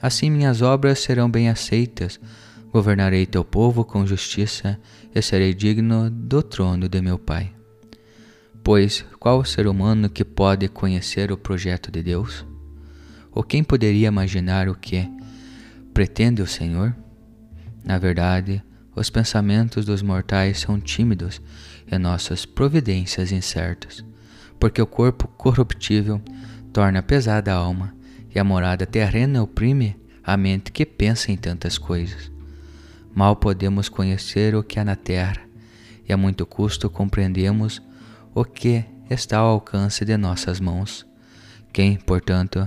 Assim 0.00 0.30
minhas 0.30 0.62
obras 0.62 0.98
serão 0.98 1.30
bem 1.30 1.48
aceitas, 1.48 2.18
Governarei 2.72 3.26
teu 3.26 3.44
povo 3.44 3.84
com 3.84 4.06
justiça 4.06 4.80
e 5.14 5.20
serei 5.20 5.52
digno 5.52 6.08
do 6.08 6.42
trono 6.42 6.88
de 6.88 7.02
meu 7.02 7.18
Pai. 7.18 7.52
Pois 8.64 9.04
qual 9.20 9.44
ser 9.44 9.66
humano 9.66 10.08
que 10.08 10.24
pode 10.24 10.68
conhecer 10.68 11.30
o 11.30 11.36
projeto 11.36 11.90
de 11.90 12.02
Deus? 12.02 12.46
Ou 13.30 13.42
quem 13.42 13.62
poderia 13.62 14.08
imaginar 14.08 14.70
o 14.70 14.74
que 14.74 15.06
pretende 15.92 16.40
o 16.40 16.46
Senhor? 16.46 16.96
Na 17.84 17.98
verdade, 17.98 18.62
os 18.96 19.10
pensamentos 19.10 19.84
dos 19.84 20.00
mortais 20.00 20.60
são 20.60 20.80
tímidos 20.80 21.42
e 21.86 21.98
nossas 21.98 22.46
providências 22.46 23.32
incertas, 23.32 24.02
porque 24.58 24.80
o 24.80 24.86
corpo 24.86 25.28
corruptível 25.28 26.22
torna 26.72 27.02
pesada 27.02 27.52
a 27.52 27.56
alma 27.56 27.94
e 28.34 28.38
a 28.38 28.44
morada 28.44 28.86
terrena 28.86 29.42
oprime 29.42 29.94
a 30.24 30.38
mente 30.38 30.72
que 30.72 30.86
pensa 30.86 31.30
em 31.30 31.36
tantas 31.36 31.76
coisas. 31.76 32.31
Mal 33.14 33.36
podemos 33.36 33.90
conhecer 33.90 34.54
o 34.54 34.62
que 34.62 34.78
há 34.78 34.84
na 34.84 34.96
terra, 34.96 35.42
e 36.08 36.12
a 36.12 36.16
muito 36.16 36.46
custo 36.46 36.88
compreendemos 36.88 37.82
o 38.34 38.42
que 38.42 38.84
está 39.10 39.38
ao 39.38 39.50
alcance 39.50 40.02
de 40.04 40.16
nossas 40.16 40.58
mãos. 40.58 41.06
Quem, 41.72 41.96
portanto, 41.96 42.66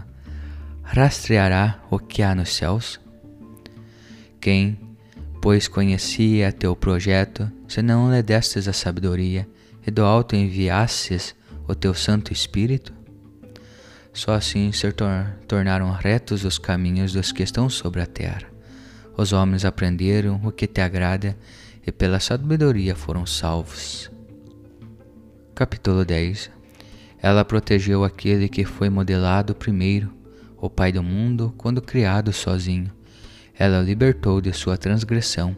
rastreará 0.84 1.80
o 1.90 1.98
que 1.98 2.22
há 2.22 2.36
nos 2.36 2.54
céus? 2.54 3.00
Quem, 4.40 4.78
pois 5.42 5.68
conhecia 5.68 6.52
teu 6.52 6.76
projeto, 6.76 7.52
se 7.68 7.82
não 7.82 8.14
lhe 8.14 8.22
destes 8.22 8.68
a 8.68 8.74
sabedoria 8.74 9.50
e 9.86 9.90
do 9.90 10.04
alto 10.04 10.36
enviasses 10.36 11.36
o 11.68 11.74
teu 11.74 11.96
Santo 11.96 12.32
Espírito? 12.32 12.94
Só 14.14 14.34
assim 14.34 14.72
se 14.72 14.88
tornaram 15.48 15.92
retos 15.92 16.46
os 16.46 16.60
caminhos 16.60 17.14
dos 17.14 17.32
que 17.32 17.42
estão 17.42 17.68
sobre 17.68 18.00
a 18.00 18.06
terra 18.06 18.55
os 19.18 19.32
homens 19.32 19.66
aprenderam 19.66 20.42
o 20.44 20.52
que 20.52 20.68
te 20.68 20.82
agrada 20.82 21.38
e 21.86 21.92
pela 21.92 22.20
sabedoria 22.20 22.96
foram 22.96 23.26
salvos. 23.26 24.12
Capítulo 25.54 26.04
10 26.04 26.52
Ela 27.22 27.46
protegeu 27.46 28.04
aquele 28.04 28.50
que 28.50 28.66
foi 28.66 28.90
modelado 28.90 29.56
primeiro, 29.56 30.12
o 30.58 30.70
Pai 30.70 30.92
do 30.92 31.04
mundo, 31.04 31.54
quando 31.58 31.82
criado 31.82 32.34
sozinho. 32.34 32.92
Ela 33.58 33.82
libertou 33.82 34.42
de 34.42 34.52
sua 34.52 34.78
transgressão 34.78 35.56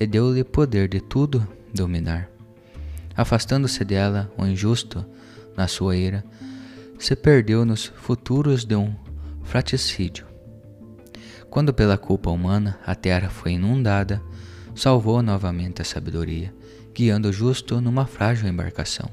e 0.00 0.06
deu-lhe 0.06 0.42
poder 0.42 0.88
de 0.88 1.00
tudo 1.00 1.46
dominar. 1.74 2.30
Afastando-se 3.16 3.84
dela, 3.84 4.32
o 4.36 4.46
injusto, 4.46 5.04
na 5.56 5.68
sua 5.68 5.96
ira, 5.96 6.24
se 6.98 7.14
perdeu 7.14 7.64
nos 7.64 7.84
futuros 7.84 8.64
de 8.64 8.74
um 8.74 8.94
fraticídio. 9.42 10.33
Quando 11.54 11.72
pela 11.72 11.96
culpa 11.96 12.30
humana 12.30 12.76
a 12.84 12.96
terra 12.96 13.28
foi 13.30 13.52
inundada, 13.52 14.20
salvou 14.74 15.22
novamente 15.22 15.80
a 15.80 15.84
sabedoria, 15.84 16.52
guiando 16.92 17.28
o 17.28 17.32
justo 17.32 17.80
numa 17.80 18.06
frágil 18.06 18.48
embarcação. 18.48 19.08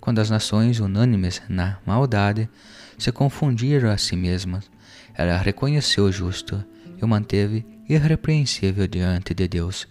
Quando 0.00 0.20
as 0.20 0.30
nações, 0.30 0.78
unânimes 0.78 1.42
na 1.48 1.80
maldade, 1.84 2.48
se 2.96 3.10
confundiram 3.10 3.90
a 3.90 3.98
si 3.98 4.14
mesmas, 4.14 4.70
ela 5.14 5.36
reconheceu 5.36 6.04
o 6.04 6.12
justo 6.12 6.64
e 6.96 7.04
o 7.04 7.08
manteve 7.08 7.66
irrepreensível 7.88 8.86
diante 8.86 9.34
de 9.34 9.48
Deus, 9.48 9.88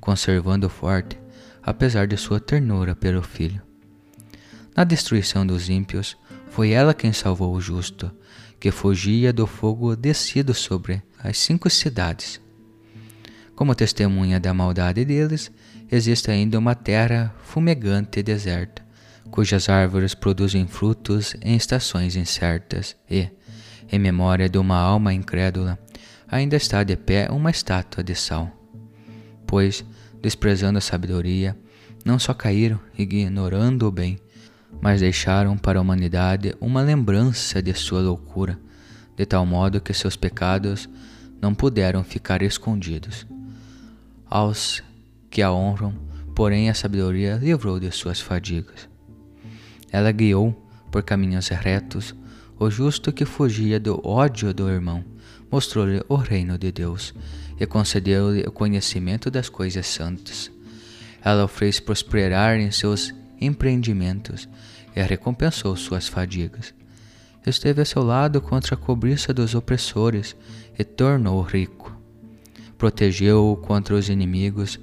conservando-o 0.00 0.70
forte, 0.70 1.20
apesar 1.62 2.06
de 2.06 2.16
sua 2.16 2.40
ternura 2.40 2.96
pelo 2.96 3.20
filho. 3.20 3.60
Na 4.74 4.84
destruição 4.84 5.46
dos 5.46 5.68
ímpios, 5.68 6.16
foi 6.48 6.70
ela 6.70 6.94
quem 6.94 7.12
salvou 7.12 7.54
o 7.54 7.60
justo, 7.60 8.10
que 8.58 8.70
fugia 8.70 9.32
do 9.32 9.46
fogo 9.46 9.94
descido 9.96 10.54
sobre 10.54 11.02
as 11.22 11.38
cinco 11.38 11.68
cidades. 11.70 12.40
Como 13.54 13.74
testemunha 13.74 14.40
da 14.40 14.52
maldade 14.52 15.04
deles, 15.04 15.50
existe 15.90 16.30
ainda 16.30 16.58
uma 16.58 16.74
terra 16.74 17.34
fumegante 17.42 18.20
e 18.20 18.22
deserta, 18.22 18.84
cujas 19.30 19.68
árvores 19.68 20.14
produzem 20.14 20.66
frutos 20.66 21.36
em 21.40 21.56
estações 21.56 22.16
incertas 22.16 22.96
e, 23.08 23.28
em 23.90 23.98
memória 23.98 24.48
de 24.48 24.58
uma 24.58 24.76
alma 24.76 25.12
incrédula, 25.14 25.78
ainda 26.28 26.56
está 26.56 26.82
de 26.82 26.96
pé 26.96 27.28
uma 27.30 27.50
estátua 27.50 28.02
de 28.02 28.14
sal. 28.14 28.50
Pois, 29.46 29.84
desprezando 30.20 30.78
a 30.78 30.80
sabedoria, 30.80 31.56
não 32.04 32.18
só 32.18 32.34
caíram 32.34 32.80
ignorando 32.98 33.86
o 33.86 33.90
bem, 33.90 34.18
mas 34.80 35.00
deixaram 35.00 35.56
para 35.56 35.78
a 35.78 35.82
humanidade 35.82 36.54
uma 36.60 36.82
lembrança 36.82 37.62
de 37.62 37.72
sua 37.74 38.00
loucura, 38.00 38.58
de 39.16 39.24
tal 39.24 39.46
modo 39.46 39.80
que 39.80 39.94
seus 39.94 40.16
pecados 40.16 40.88
não 41.40 41.54
puderam 41.54 42.02
ficar 42.02 42.42
escondidos. 42.42 43.26
Aos 44.26 44.82
que 45.30 45.42
a 45.42 45.52
honram, 45.52 45.94
porém 46.34 46.68
a 46.68 46.74
sabedoria 46.74 47.36
livrou 47.36 47.78
de 47.78 47.90
suas 47.90 48.20
fadigas. 48.20 48.88
Ela 49.90 50.10
guiou 50.10 50.54
por 50.90 51.02
caminhos 51.02 51.48
retos 51.48 52.14
o 52.58 52.70
justo 52.70 53.12
que 53.12 53.24
fugia 53.24 53.80
do 53.80 54.00
ódio 54.06 54.54
do 54.54 54.68
irmão, 54.68 55.04
mostrou-lhe 55.50 56.02
o 56.08 56.16
reino 56.16 56.56
de 56.56 56.72
Deus 56.72 57.14
e 57.58 57.66
concedeu-lhe 57.66 58.42
o 58.42 58.52
conhecimento 58.52 59.30
das 59.30 59.48
coisas 59.48 59.86
santas. 59.86 60.50
Ela 61.22 61.44
o 61.44 61.48
fez 61.48 61.80
prosperar 61.80 62.58
em 62.58 62.70
seus 62.70 63.12
empreendimentos 63.44 64.48
e 64.94 65.02
recompensou 65.02 65.76
suas 65.76 66.08
fadigas. 66.08 66.74
Esteve 67.46 67.82
a 67.82 67.84
seu 67.84 68.02
lado 68.02 68.40
contra 68.40 68.74
a 68.74 68.78
cobiça 68.78 69.34
dos 69.34 69.54
opressores 69.54 70.34
e 70.78 70.84
tornou-o 70.84 71.42
rico. 71.42 71.94
Protegeu-o 72.78 73.56
contra 73.56 73.94
os 73.94 74.08
inimigos, 74.08 74.80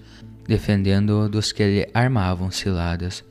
defendendo-o 0.48 1.28
dos 1.28 1.52
que 1.52 1.64
lhe 1.64 1.90
armavam 1.94 2.52
ciladas. 2.52 3.24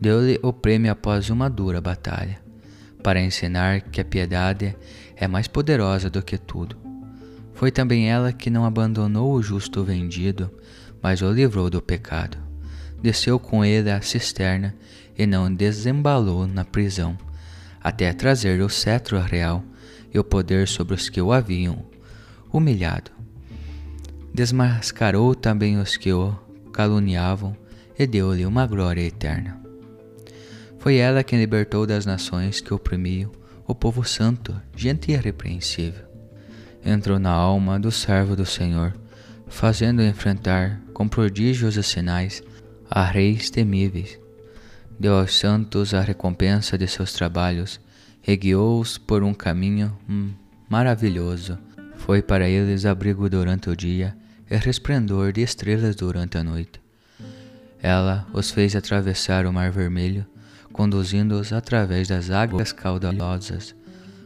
Deu-lhe 0.00 0.38
o 0.42 0.52
prêmio 0.52 0.90
após 0.90 1.28
uma 1.28 1.50
dura 1.50 1.80
batalha, 1.80 2.40
para 3.02 3.20
ensinar 3.20 3.80
que 3.82 4.00
a 4.00 4.04
piedade 4.04 4.76
é 5.16 5.26
mais 5.26 5.48
poderosa 5.48 6.08
do 6.08 6.22
que 6.22 6.38
tudo. 6.38 6.76
Foi 7.52 7.70
também 7.72 8.08
ela 8.08 8.32
que 8.32 8.48
não 8.48 8.64
abandonou 8.64 9.32
o 9.32 9.42
justo 9.42 9.82
vendido, 9.82 10.50
mas 11.02 11.20
o 11.20 11.30
livrou 11.32 11.68
do 11.68 11.82
pecado. 11.82 12.47
Desceu 13.02 13.38
com 13.38 13.64
ele 13.64 13.90
à 13.90 14.00
cisterna 14.00 14.74
e 15.16 15.26
não 15.26 15.52
desembalou 15.52 16.46
na 16.46 16.64
prisão, 16.64 17.16
até 17.80 18.12
trazer 18.12 18.60
o 18.60 18.68
cetro 18.68 19.20
real 19.20 19.64
e 20.12 20.18
o 20.18 20.24
poder 20.24 20.66
sobre 20.66 20.94
os 20.94 21.08
que 21.08 21.20
o 21.20 21.32
haviam 21.32 21.84
humilhado. 22.52 23.10
Desmascarou 24.32 25.34
também 25.34 25.78
os 25.78 25.96
que 25.96 26.12
o 26.12 26.34
caluniavam 26.72 27.56
e 27.98 28.06
deu-lhe 28.06 28.46
uma 28.46 28.66
glória 28.66 29.02
eterna. 29.02 29.60
Foi 30.78 30.96
ela 30.96 31.24
quem 31.24 31.38
libertou 31.38 31.86
das 31.86 32.06
nações 32.06 32.60
que 32.60 32.72
oprimiam 32.72 33.32
o 33.66 33.74
povo 33.74 34.04
santo, 34.04 34.54
gente 34.76 35.10
irrepreensível. 35.10 36.06
Entrou 36.84 37.18
na 37.18 37.30
alma 37.30 37.78
do 37.78 37.90
servo 37.90 38.36
do 38.36 38.46
Senhor, 38.46 38.94
fazendo 39.48 40.02
enfrentar 40.02 40.80
com 40.94 41.08
prodígios 41.08 41.76
e 41.76 41.82
sinais 41.82 42.42
a 42.90 43.04
reis 43.04 43.50
temíveis 43.50 44.18
deu 44.98 45.16
aos 45.18 45.38
santos 45.38 45.94
a 45.94 46.00
recompensa 46.00 46.76
de 46.76 46.88
seus 46.88 47.12
trabalhos 47.12 47.80
e 48.26 48.36
guiou-os 48.36 48.98
por 48.98 49.22
um 49.22 49.32
caminho 49.32 49.96
maravilhoso. 50.68 51.58
Foi 51.96 52.20
para 52.20 52.48
eles 52.48 52.84
abrigo 52.84 53.28
durante 53.28 53.70
o 53.70 53.76
dia 53.76 54.16
e 54.50 54.56
resplendor 54.56 55.32
de 55.32 55.42
estrelas 55.42 55.94
durante 55.94 56.38
a 56.38 56.44
noite. 56.44 56.80
Ela 57.80 58.26
os 58.32 58.50
fez 58.50 58.74
atravessar 58.74 59.46
o 59.46 59.52
Mar 59.52 59.70
Vermelho, 59.70 60.26
conduzindo-os 60.72 61.52
através 61.52 62.08
das 62.08 62.30
águas 62.30 62.72
caudalosas, 62.72 63.74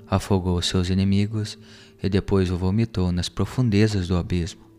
afogou 0.09 0.61
seus 0.63 0.89
inimigos 0.89 1.59
e 2.03 2.09
depois 2.09 2.51
o 2.51 2.57
vomitou 2.57 3.13
nas 3.13 3.29
profundezas 3.29 4.09
do 4.09 4.17
abismo. 4.17 4.72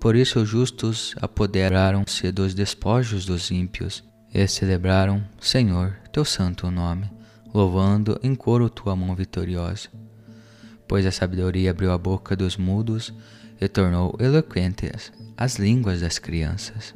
Por 0.00 0.14
isso 0.14 0.40
os 0.40 0.48
justos 0.48 1.14
apoderaram-se 1.20 2.30
dos 2.30 2.54
despojos 2.54 3.24
dos 3.24 3.50
ímpios 3.50 4.04
e 4.32 4.46
celebraram, 4.46 5.24
Senhor, 5.40 5.96
teu 6.12 6.24
santo 6.24 6.70
nome, 6.70 7.10
louvando 7.52 8.18
em 8.22 8.34
coro 8.34 8.68
tua 8.68 8.94
mão 8.94 9.14
vitoriosa. 9.14 9.88
Pois 10.86 11.06
a 11.06 11.10
sabedoria 11.10 11.70
abriu 11.70 11.90
a 11.90 11.98
boca 11.98 12.36
dos 12.36 12.56
mudos 12.56 13.12
e 13.60 13.66
tornou 13.66 14.14
eloquentes 14.20 15.12
as 15.36 15.56
línguas 15.56 16.02
das 16.02 16.18
crianças. 16.18 16.94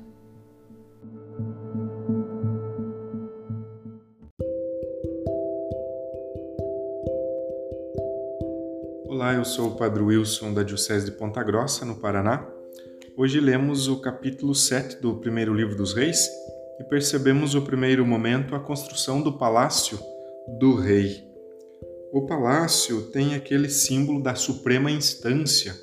Olá, 9.09 9.33
eu 9.35 9.45
sou 9.45 9.71
o 9.71 9.77
Padre 9.77 10.03
Wilson 10.03 10.55
da 10.55 10.63
Diocese 10.63 11.07
de 11.07 11.13
Ponta 11.13 11.43
Grossa, 11.43 11.85
no 11.85 11.97
Paraná. 11.97 12.60
Hoje 13.17 13.41
lemos 13.41 13.89
o 13.89 14.01
capítulo 14.01 14.55
7 14.55 15.01
do 15.01 15.17
primeiro 15.17 15.53
livro 15.53 15.77
dos 15.77 15.93
Reis 15.93 16.29
e 16.79 16.85
percebemos 16.85 17.55
o 17.55 17.63
primeiro 17.63 18.07
momento 18.07 18.55
a 18.55 18.61
construção 18.61 19.21
do 19.21 19.37
palácio 19.37 19.99
do 20.59 20.75
rei. 20.77 21.23
O 22.13 22.27
palácio 22.27 23.03
tem 23.11 23.35
aquele 23.35 23.69
símbolo 23.69 24.23
da 24.23 24.35
suprema 24.35 24.91
instância, 24.91 25.75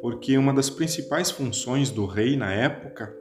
porque 0.00 0.36
uma 0.36 0.52
das 0.52 0.70
principais 0.70 1.30
funções 1.30 1.90
do 1.90 2.06
rei 2.06 2.36
na 2.36 2.52
época 2.52 3.14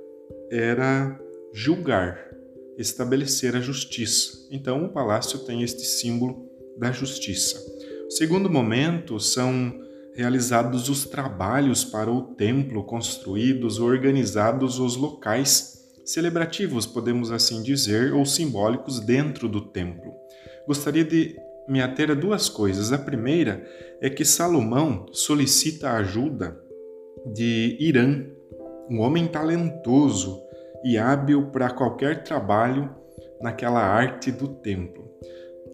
era 0.49 1.19
julgar, 1.53 2.31
estabelecer 2.77 3.55
a 3.55 3.59
justiça. 3.61 4.47
Então 4.49 4.85
o 4.85 4.89
palácio 4.89 5.39
tem 5.39 5.61
este 5.61 5.83
símbolo 5.83 6.49
da 6.77 6.91
justiça. 6.91 7.61
O 8.07 8.11
segundo 8.11 8.49
momento 8.49 9.19
são 9.19 9.90
realizados 10.13 10.89
os 10.89 11.05
trabalhos 11.05 11.83
para 11.83 12.11
o 12.11 12.21
templo, 12.35 12.83
construídos, 12.83 13.79
organizados 13.79 14.79
os 14.79 14.95
locais 14.95 15.79
celebrativos, 16.05 16.85
podemos 16.85 17.31
assim 17.31 17.63
dizer, 17.63 18.13
ou 18.13 18.25
simbólicos 18.25 18.99
dentro 18.99 19.47
do 19.47 19.61
templo. 19.61 20.11
Gostaria 20.67 21.03
de 21.03 21.35
me 21.67 21.81
ater 21.81 22.11
a 22.11 22.13
duas 22.15 22.49
coisas. 22.49 22.91
A 22.91 22.97
primeira 22.97 23.65
é 24.01 24.09
que 24.09 24.25
Salomão 24.25 25.05
solicita 25.11 25.89
a 25.89 25.97
ajuda 25.97 26.59
de 27.33 27.77
Irã, 27.79 28.25
um 28.89 28.99
homem 28.99 29.27
talentoso 29.27 30.41
e 30.83 30.97
hábil 30.97 31.51
para 31.51 31.69
qualquer 31.69 32.23
trabalho 32.23 32.93
naquela 33.41 33.81
arte 33.81 34.31
do 34.31 34.47
templo. 34.47 35.09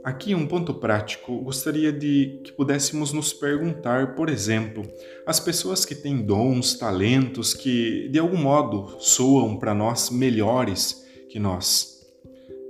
Aqui 0.07 0.33
um 0.33 0.47
ponto 0.47 0.73
prático, 0.73 1.37
gostaria 1.41 1.91
de 1.91 2.39
que 2.41 2.53
pudéssemos 2.53 3.11
nos 3.11 3.33
perguntar, 3.33 4.15
por 4.15 4.29
exemplo, 4.29 4.89
as 5.25 5.37
pessoas 5.37 5.83
que 5.83 5.93
têm 5.93 6.21
dons, 6.21 6.75
talentos 6.75 7.53
que 7.53 8.07
de 8.07 8.17
algum 8.17 8.37
modo 8.37 8.95
soam 9.01 9.57
para 9.57 9.73
nós 9.73 10.09
melhores 10.09 11.05
que 11.29 11.37
nós. 11.37 12.07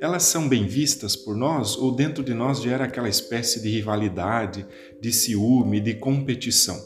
Elas 0.01 0.23
são 0.23 0.49
bem 0.49 0.65
vistas 0.65 1.15
por 1.15 1.35
nós 1.35 1.77
ou 1.77 1.91
dentro 1.91 2.23
de 2.23 2.33
nós 2.33 2.59
gera 2.59 2.85
aquela 2.85 3.07
espécie 3.07 3.61
de 3.61 3.69
rivalidade, 3.69 4.65
de 4.99 5.13
ciúme, 5.13 5.79
de 5.79 5.93
competição? 5.93 6.83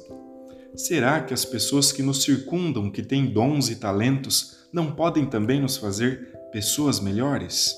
Será 0.75 1.21
que 1.21 1.33
as 1.33 1.45
pessoas 1.45 1.93
que 1.93 2.03
nos 2.03 2.23
circundam, 2.23 2.91
que 2.91 3.01
têm 3.01 3.25
dons 3.25 3.69
e 3.69 3.77
talentos, 3.77 4.57
não 4.73 4.91
podem 4.91 5.25
também 5.25 5.61
nos 5.61 5.77
fazer 5.77 6.27
pessoas 6.51 6.99
melhores? 6.99 7.73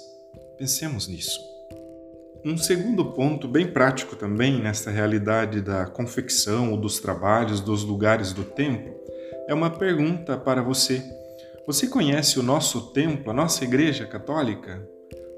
Pensemos 0.57 1.07
nisso. 1.07 1.52
Um 2.45 2.58
segundo 2.58 3.06
ponto 3.06 3.47
bem 3.47 3.65
prático 3.65 4.17
também 4.17 4.62
nesta 4.62 4.91
realidade 4.91 5.62
da 5.62 5.86
confecção 5.86 6.71
ou 6.71 6.77
dos 6.77 6.99
trabalhos 6.99 7.62
dos 7.62 7.86
lugares 7.86 8.34
do 8.34 8.43
templo 8.43 8.93
é 9.47 9.53
uma 9.53 9.69
pergunta 9.69 10.36
para 10.36 10.62
você. 10.62 11.01
Você 11.65 11.88
conhece 11.88 12.38
o 12.38 12.43
nosso 12.43 12.91
templo, 12.91 13.32
a 13.32 13.34
nossa 13.34 13.63
igreja 13.63 14.06
católica? 14.06 14.86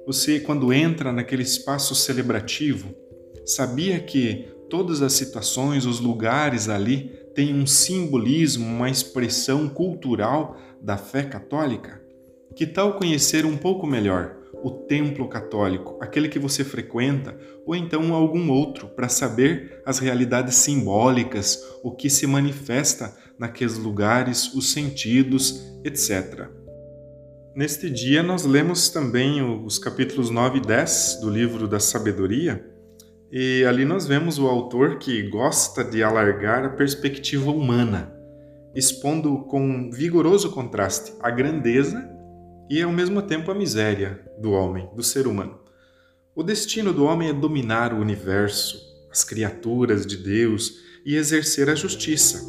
Você, 0.08 0.40
quando 0.40 0.74
entra 0.74 1.14
naquele 1.14 1.44
espaço 1.44 1.94
celebrativo, 1.94 2.92
sabia 3.46 4.00
que 4.00 4.50
todas 4.68 5.04
as 5.04 5.14
situações, 5.14 5.86
os 5.86 6.00
lugares 6.00 6.70
ali 6.70 7.12
têm 7.36 7.54
um 7.54 7.68
simbolismo, 7.68 8.66
uma 8.66 8.90
expressão 8.90 9.70
cultural 9.70 10.58
da 10.82 10.98
fé 10.98 11.22
católica? 11.22 12.02
Que 12.56 12.66
tal 12.66 12.98
conhecer 12.98 13.46
um 13.46 13.58
pouco 13.58 13.86
melhor 13.86 14.35
o 14.66 14.72
templo 14.72 15.28
católico, 15.28 15.96
aquele 16.02 16.28
que 16.28 16.40
você 16.40 16.64
frequenta, 16.64 17.38
ou 17.68 17.76
então 17.76 18.16
algum 18.16 18.50
outro, 18.50 18.88
para 18.88 19.08
saber 19.08 19.80
as 19.86 20.00
realidades 20.00 20.56
simbólicas, 20.56 21.64
o 21.84 21.92
que 21.92 22.10
se 22.10 22.26
manifesta 22.26 23.16
naqueles 23.38 23.78
lugares, 23.78 24.56
os 24.56 24.72
sentidos, 24.72 25.64
etc. 25.84 26.48
Neste 27.56 27.92
dia, 27.92 28.24
nós 28.24 28.44
lemos 28.44 28.90
também 28.90 29.40
os 29.44 29.78
capítulos 29.78 30.32
9 30.32 30.58
e 30.58 30.62
10 30.62 31.20
do 31.22 31.30
livro 31.30 31.68
da 31.68 31.80
Sabedoria, 31.80 32.66
e 33.32 33.64
ali 33.66 33.86
nós 33.86 34.08
vemos 34.08 34.40
o 34.40 34.48
autor 34.48 34.98
que 34.98 35.30
gosta 35.30 35.84
de 35.84 36.02
alargar 36.02 36.66
a 36.66 36.70
perspectiva 36.70 37.52
humana, 37.52 38.12
expondo 38.74 39.44
com 39.44 39.92
vigoroso 39.92 40.50
contraste 40.50 41.14
a 41.22 41.30
grandeza 41.30 42.15
e 42.70 42.82
ao 42.82 42.92
mesmo 42.92 43.22
tempo 43.22 43.52
a 43.52 43.56
miséria 43.56 44.26
do 44.40 44.52
homem, 44.52 44.90
do 44.96 45.04
ser 45.04 45.28
humano. 45.28 45.60
O 46.36 46.44
destino 46.44 46.92
do 46.92 47.06
homem 47.06 47.30
é 47.30 47.34
dominar 47.34 47.94
o 47.94 47.98
universo, 47.98 48.78
as 49.12 49.24
criaturas 49.24 50.06
de 50.06 50.18
Deus 50.18 50.82
e 51.06 51.16
exercer 51.16 51.70
a 51.70 51.76
justiça. 51.76 52.44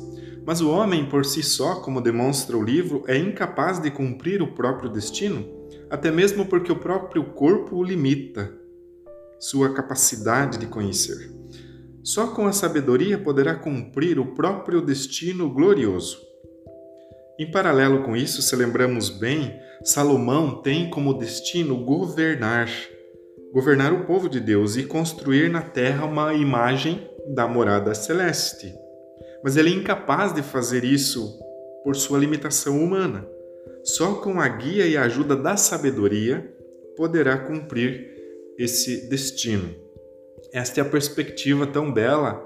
Mas 0.45 0.61
o 0.61 0.71
homem 0.71 1.09
por 1.09 1.25
si 1.25 1.43
só, 1.43 1.77
como 1.77 2.01
demonstra 2.01 2.57
o 2.57 2.63
livro, 2.63 3.05
é 3.07 3.17
incapaz 3.17 3.79
de 3.79 3.91
cumprir 3.91 4.43
o 4.43 4.55
próprio 4.55 4.91
destino, 4.91 5.47
até 5.89 6.11
mesmo 6.11 6.47
porque 6.47 6.73
o 6.73 6.81
próprio 6.81 7.25
corpo 7.33 7.77
o 7.77 7.85
limita, 7.85 8.53
sua 9.39 9.73
capacidade 9.73 10.59
de 10.59 10.67
conhecer. 10.67 11.31
Só 12.03 12.29
com 12.29 12.47
a 12.47 12.53
sabedoria 12.53 13.19
poderá 13.19 13.55
cumprir 13.55 14.19
o 14.19 14.35
próprio 14.35 14.81
destino 14.81 15.51
glorioso. 15.51 16.26
Em 17.39 17.51
paralelo 17.51 18.03
com 18.03 18.17
isso, 18.17 18.41
se 18.41 18.57
lembramos 18.57 19.11
bem, 19.11 19.61
Salomão 19.85 20.63
tem 20.63 20.89
como 20.89 21.13
destino 21.13 21.77
governar, 21.85 22.67
governar 23.53 23.93
o 23.93 24.07
povo 24.07 24.27
de 24.27 24.41
Deus 24.41 24.77
e 24.77 24.85
construir 24.85 25.51
na 25.51 25.61
terra 25.61 26.07
uma 26.07 26.33
imagem 26.33 27.07
da 27.35 27.47
morada 27.47 27.95
celeste. 27.95 28.75
Mas 29.45 29.55
ele 29.59 29.69
é 29.69 29.75
incapaz 29.75 30.33
de 30.33 30.41
fazer 30.41 30.83
isso 30.83 31.39
por 31.85 31.95
sua 31.95 32.19
limitação 32.19 32.83
humana. 32.83 33.29
Só 33.85 34.15
com 34.15 34.41
a 34.41 34.49
guia 34.49 34.87
e 34.87 34.97
a 34.97 35.03
ajuda 35.03 35.37
da 35.37 35.59
sabedoria 35.59 36.51
poderá 36.97 37.37
cumprir 37.37 38.15
esse 38.59 39.11
destino. 39.11 39.75
Esta 40.55 40.81
é 40.81 40.83
a 40.83 40.89
perspectiva 40.89 41.67
tão 41.67 41.93
bela 41.93 42.43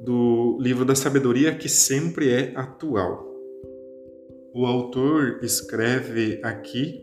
do 0.00 0.56
livro 0.58 0.86
da 0.86 0.94
sabedoria 0.94 1.54
que 1.54 1.68
sempre 1.68 2.32
é 2.32 2.52
atual 2.56 3.31
o 4.54 4.66
autor 4.66 5.38
escreve 5.42 6.40
aqui 6.42 7.02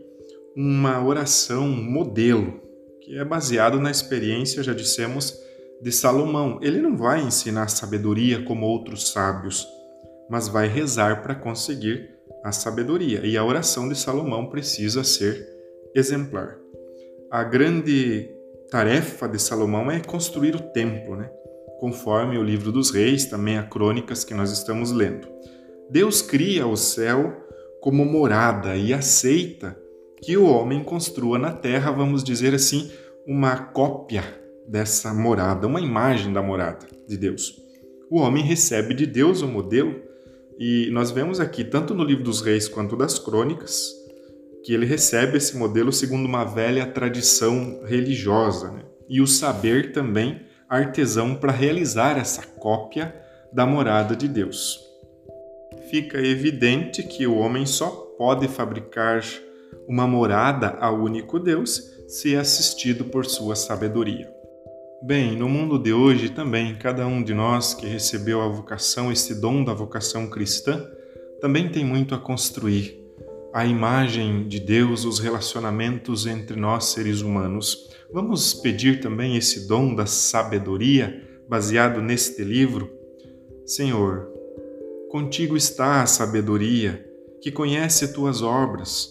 uma 0.56 1.04
oração 1.04 1.68
modelo, 1.68 2.60
que 3.02 3.18
é 3.18 3.24
baseado 3.24 3.80
na 3.80 3.90
experiência, 3.90 4.62
já 4.62 4.72
dissemos, 4.72 5.36
de 5.80 5.90
Salomão. 5.90 6.58
Ele 6.62 6.80
não 6.80 6.96
vai 6.96 7.22
ensinar 7.22 7.68
sabedoria 7.68 8.42
como 8.44 8.66
outros 8.66 9.10
sábios, 9.10 9.66
mas 10.28 10.48
vai 10.48 10.68
rezar 10.68 11.22
para 11.22 11.34
conseguir 11.34 12.10
a 12.44 12.52
sabedoria. 12.52 13.24
E 13.24 13.36
a 13.36 13.44
oração 13.44 13.88
de 13.88 13.96
Salomão 13.96 14.46
precisa 14.46 15.02
ser 15.02 15.48
exemplar. 15.94 16.56
A 17.30 17.42
grande 17.42 18.28
tarefa 18.70 19.28
de 19.28 19.40
Salomão 19.40 19.90
é 19.90 20.00
construir 20.00 20.54
o 20.54 20.60
templo, 20.60 21.16
né? 21.16 21.30
conforme 21.80 22.36
o 22.36 22.42
livro 22.42 22.70
dos 22.70 22.90
reis, 22.90 23.24
também 23.24 23.56
a 23.56 23.62
crônicas 23.62 24.22
que 24.22 24.34
nós 24.34 24.52
estamos 24.52 24.92
lendo. 24.92 25.26
Deus 25.90 26.22
cria 26.22 26.68
o 26.68 26.76
céu 26.76 27.44
como 27.80 28.04
morada 28.04 28.76
e 28.76 28.94
aceita 28.94 29.76
que 30.22 30.36
o 30.36 30.46
homem 30.46 30.84
construa 30.84 31.36
na 31.36 31.50
terra, 31.50 31.90
vamos 31.90 32.22
dizer 32.22 32.54
assim, 32.54 32.92
uma 33.26 33.56
cópia 33.56 34.22
dessa 34.68 35.12
morada, 35.12 35.66
uma 35.66 35.80
imagem 35.80 36.32
da 36.32 36.40
morada 36.40 36.86
de 37.08 37.16
Deus. 37.16 37.56
O 38.08 38.20
homem 38.20 38.44
recebe 38.44 38.94
de 38.94 39.04
Deus 39.04 39.42
o 39.42 39.48
modelo, 39.48 40.00
e 40.60 40.88
nós 40.92 41.10
vemos 41.10 41.40
aqui, 41.40 41.64
tanto 41.64 41.92
no 41.92 42.04
livro 42.04 42.22
dos 42.22 42.40
reis 42.40 42.68
quanto 42.68 42.96
das 42.96 43.18
crônicas, 43.18 43.92
que 44.62 44.72
ele 44.72 44.86
recebe 44.86 45.38
esse 45.38 45.56
modelo 45.56 45.92
segundo 45.92 46.24
uma 46.24 46.44
velha 46.44 46.86
tradição 46.86 47.80
religiosa, 47.84 48.70
né? 48.70 48.84
e 49.08 49.20
o 49.20 49.26
saber 49.26 49.90
também 49.90 50.42
artesão 50.68 51.34
para 51.34 51.50
realizar 51.50 52.16
essa 52.16 52.42
cópia 52.42 53.12
da 53.52 53.66
morada 53.66 54.14
de 54.14 54.28
Deus 54.28 54.89
fica 55.90 56.18
evidente 56.18 57.02
que 57.02 57.26
o 57.26 57.36
homem 57.36 57.66
só 57.66 57.90
pode 58.16 58.46
fabricar 58.46 59.24
uma 59.88 60.06
morada 60.06 60.76
ao 60.80 61.00
único 61.00 61.38
Deus 61.38 61.82
se 62.06 62.36
assistido 62.36 63.04
por 63.06 63.26
sua 63.26 63.56
sabedoria. 63.56 64.30
Bem, 65.02 65.36
no 65.36 65.48
mundo 65.48 65.78
de 65.78 65.92
hoje 65.92 66.28
também, 66.28 66.76
cada 66.76 67.06
um 67.06 67.22
de 67.22 67.34
nós 67.34 67.74
que 67.74 67.86
recebeu 67.86 68.40
a 68.40 68.48
vocação, 68.48 69.10
esse 69.10 69.40
dom 69.40 69.64
da 69.64 69.72
vocação 69.74 70.28
cristã, 70.28 70.86
também 71.40 71.68
tem 71.68 71.84
muito 71.84 72.14
a 72.14 72.18
construir. 72.18 73.00
A 73.52 73.66
imagem 73.66 74.46
de 74.46 74.60
Deus, 74.60 75.04
os 75.04 75.18
relacionamentos 75.18 76.24
entre 76.26 76.54
nós 76.54 76.84
seres 76.84 77.20
humanos. 77.20 77.90
Vamos 78.12 78.54
pedir 78.54 79.00
também 79.00 79.36
esse 79.36 79.66
dom 79.66 79.94
da 79.94 80.06
sabedoria 80.06 81.20
baseado 81.48 82.00
neste 82.00 82.44
livro? 82.44 82.88
Senhor, 83.66 84.30
Contigo 85.10 85.56
está 85.56 86.02
a 86.02 86.06
sabedoria, 86.06 87.04
que 87.42 87.50
conhece 87.50 88.12
tuas 88.12 88.42
obras. 88.42 89.10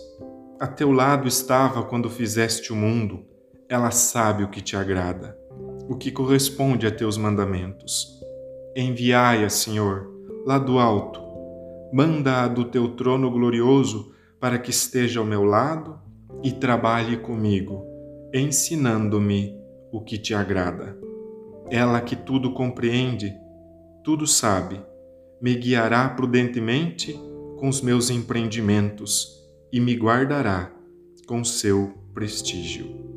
A 0.58 0.66
teu 0.66 0.94
lado 0.94 1.28
estava 1.28 1.84
quando 1.84 2.10
fizeste 2.10 2.72
o 2.72 2.76
mundo. 2.76 3.26
Ela 3.68 3.92
sabe 3.92 4.46
o 4.46 4.48
que 4.48 4.62
te 4.62 4.78
agrada, 4.78 5.38
o 5.90 5.98
que 5.98 6.10
corresponde 6.10 6.88
a 6.88 6.92
teus 6.92 7.18
mandamentos. 7.18 8.18
Enviai-a, 8.78 9.50
Senhor, 9.50 10.10
lá 10.46 10.58
do 10.58 10.80
alto. 10.80 11.20
Manda-a 11.92 12.48
do 12.48 12.64
teu 12.64 12.96
trono 12.96 13.30
glorioso 13.30 14.14
para 14.40 14.58
que 14.58 14.70
esteja 14.70 15.20
ao 15.20 15.26
meu 15.26 15.44
lado 15.44 16.00
e 16.42 16.50
trabalhe 16.50 17.18
comigo, 17.18 17.86
ensinando-me 18.34 19.54
o 19.92 20.00
que 20.00 20.18
te 20.18 20.34
agrada. 20.34 20.98
Ela 21.70 22.00
que 22.00 22.16
tudo 22.16 22.54
compreende, 22.54 23.34
tudo 24.02 24.26
sabe 24.26 24.88
me 25.42 25.56
guiará 25.56 26.10
prudentemente 26.10 27.14
com 27.58 27.68
os 27.68 27.82
meus 27.82 28.10
empreendimentos 28.10 29.40
e 29.72 29.80
me 29.80 29.96
guardará 29.96 30.72
com 31.28 31.44
seu 31.44 31.94
prestígio. 32.14 33.10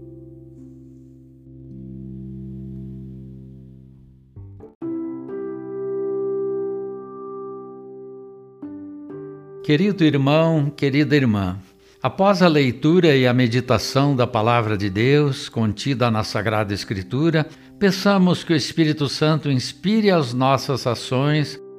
Querido 9.64 10.04
irmão, 10.04 10.68
querida 10.68 11.14
irmã, 11.14 11.56
após 12.02 12.42
a 12.42 12.48
leitura 12.48 13.14
e 13.14 13.28
a 13.28 13.32
meditação 13.32 14.16
da 14.16 14.26
Palavra 14.26 14.76
de 14.76 14.90
Deus 14.90 15.48
contida 15.48 16.10
na 16.10 16.24
Sagrada 16.24 16.74
Escritura, 16.74 17.46
peçamos 17.78 18.42
que 18.42 18.52
o 18.52 18.56
Espírito 18.56 19.08
Santo 19.08 19.48
inspire 19.48 20.10
as 20.10 20.34
nossas 20.34 20.84
ações 20.84 21.61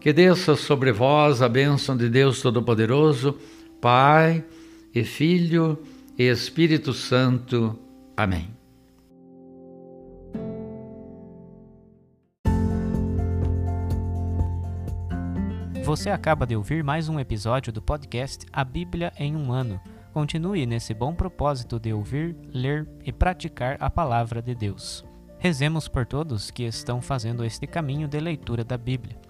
Que 0.00 0.14
desça 0.14 0.56
sobre 0.56 0.92
vós 0.92 1.42
a 1.42 1.48
bênção 1.48 1.94
de 1.94 2.08
Deus 2.08 2.40
Todo-Poderoso, 2.40 3.38
Pai 3.82 4.42
e 4.94 5.04
Filho 5.04 5.78
e 6.18 6.22
Espírito 6.22 6.94
Santo. 6.94 7.78
Amém. 8.16 8.48
Você 15.84 16.08
acaba 16.08 16.46
de 16.46 16.56
ouvir 16.56 16.82
mais 16.82 17.10
um 17.10 17.20
episódio 17.20 17.70
do 17.70 17.82
podcast 17.82 18.46
A 18.50 18.64
Bíblia 18.64 19.12
em 19.18 19.36
um 19.36 19.52
Ano. 19.52 19.78
Continue 20.14 20.64
nesse 20.64 20.94
bom 20.94 21.14
propósito 21.14 21.78
de 21.78 21.92
ouvir, 21.92 22.34
ler 22.54 22.88
e 23.04 23.12
praticar 23.12 23.76
a 23.78 23.90
palavra 23.90 24.40
de 24.40 24.54
Deus. 24.54 25.04
Rezemos 25.38 25.88
por 25.88 26.06
todos 26.06 26.50
que 26.50 26.62
estão 26.62 27.02
fazendo 27.02 27.44
este 27.44 27.66
caminho 27.66 28.08
de 28.08 28.18
leitura 28.18 28.64
da 28.64 28.78
Bíblia. 28.78 29.29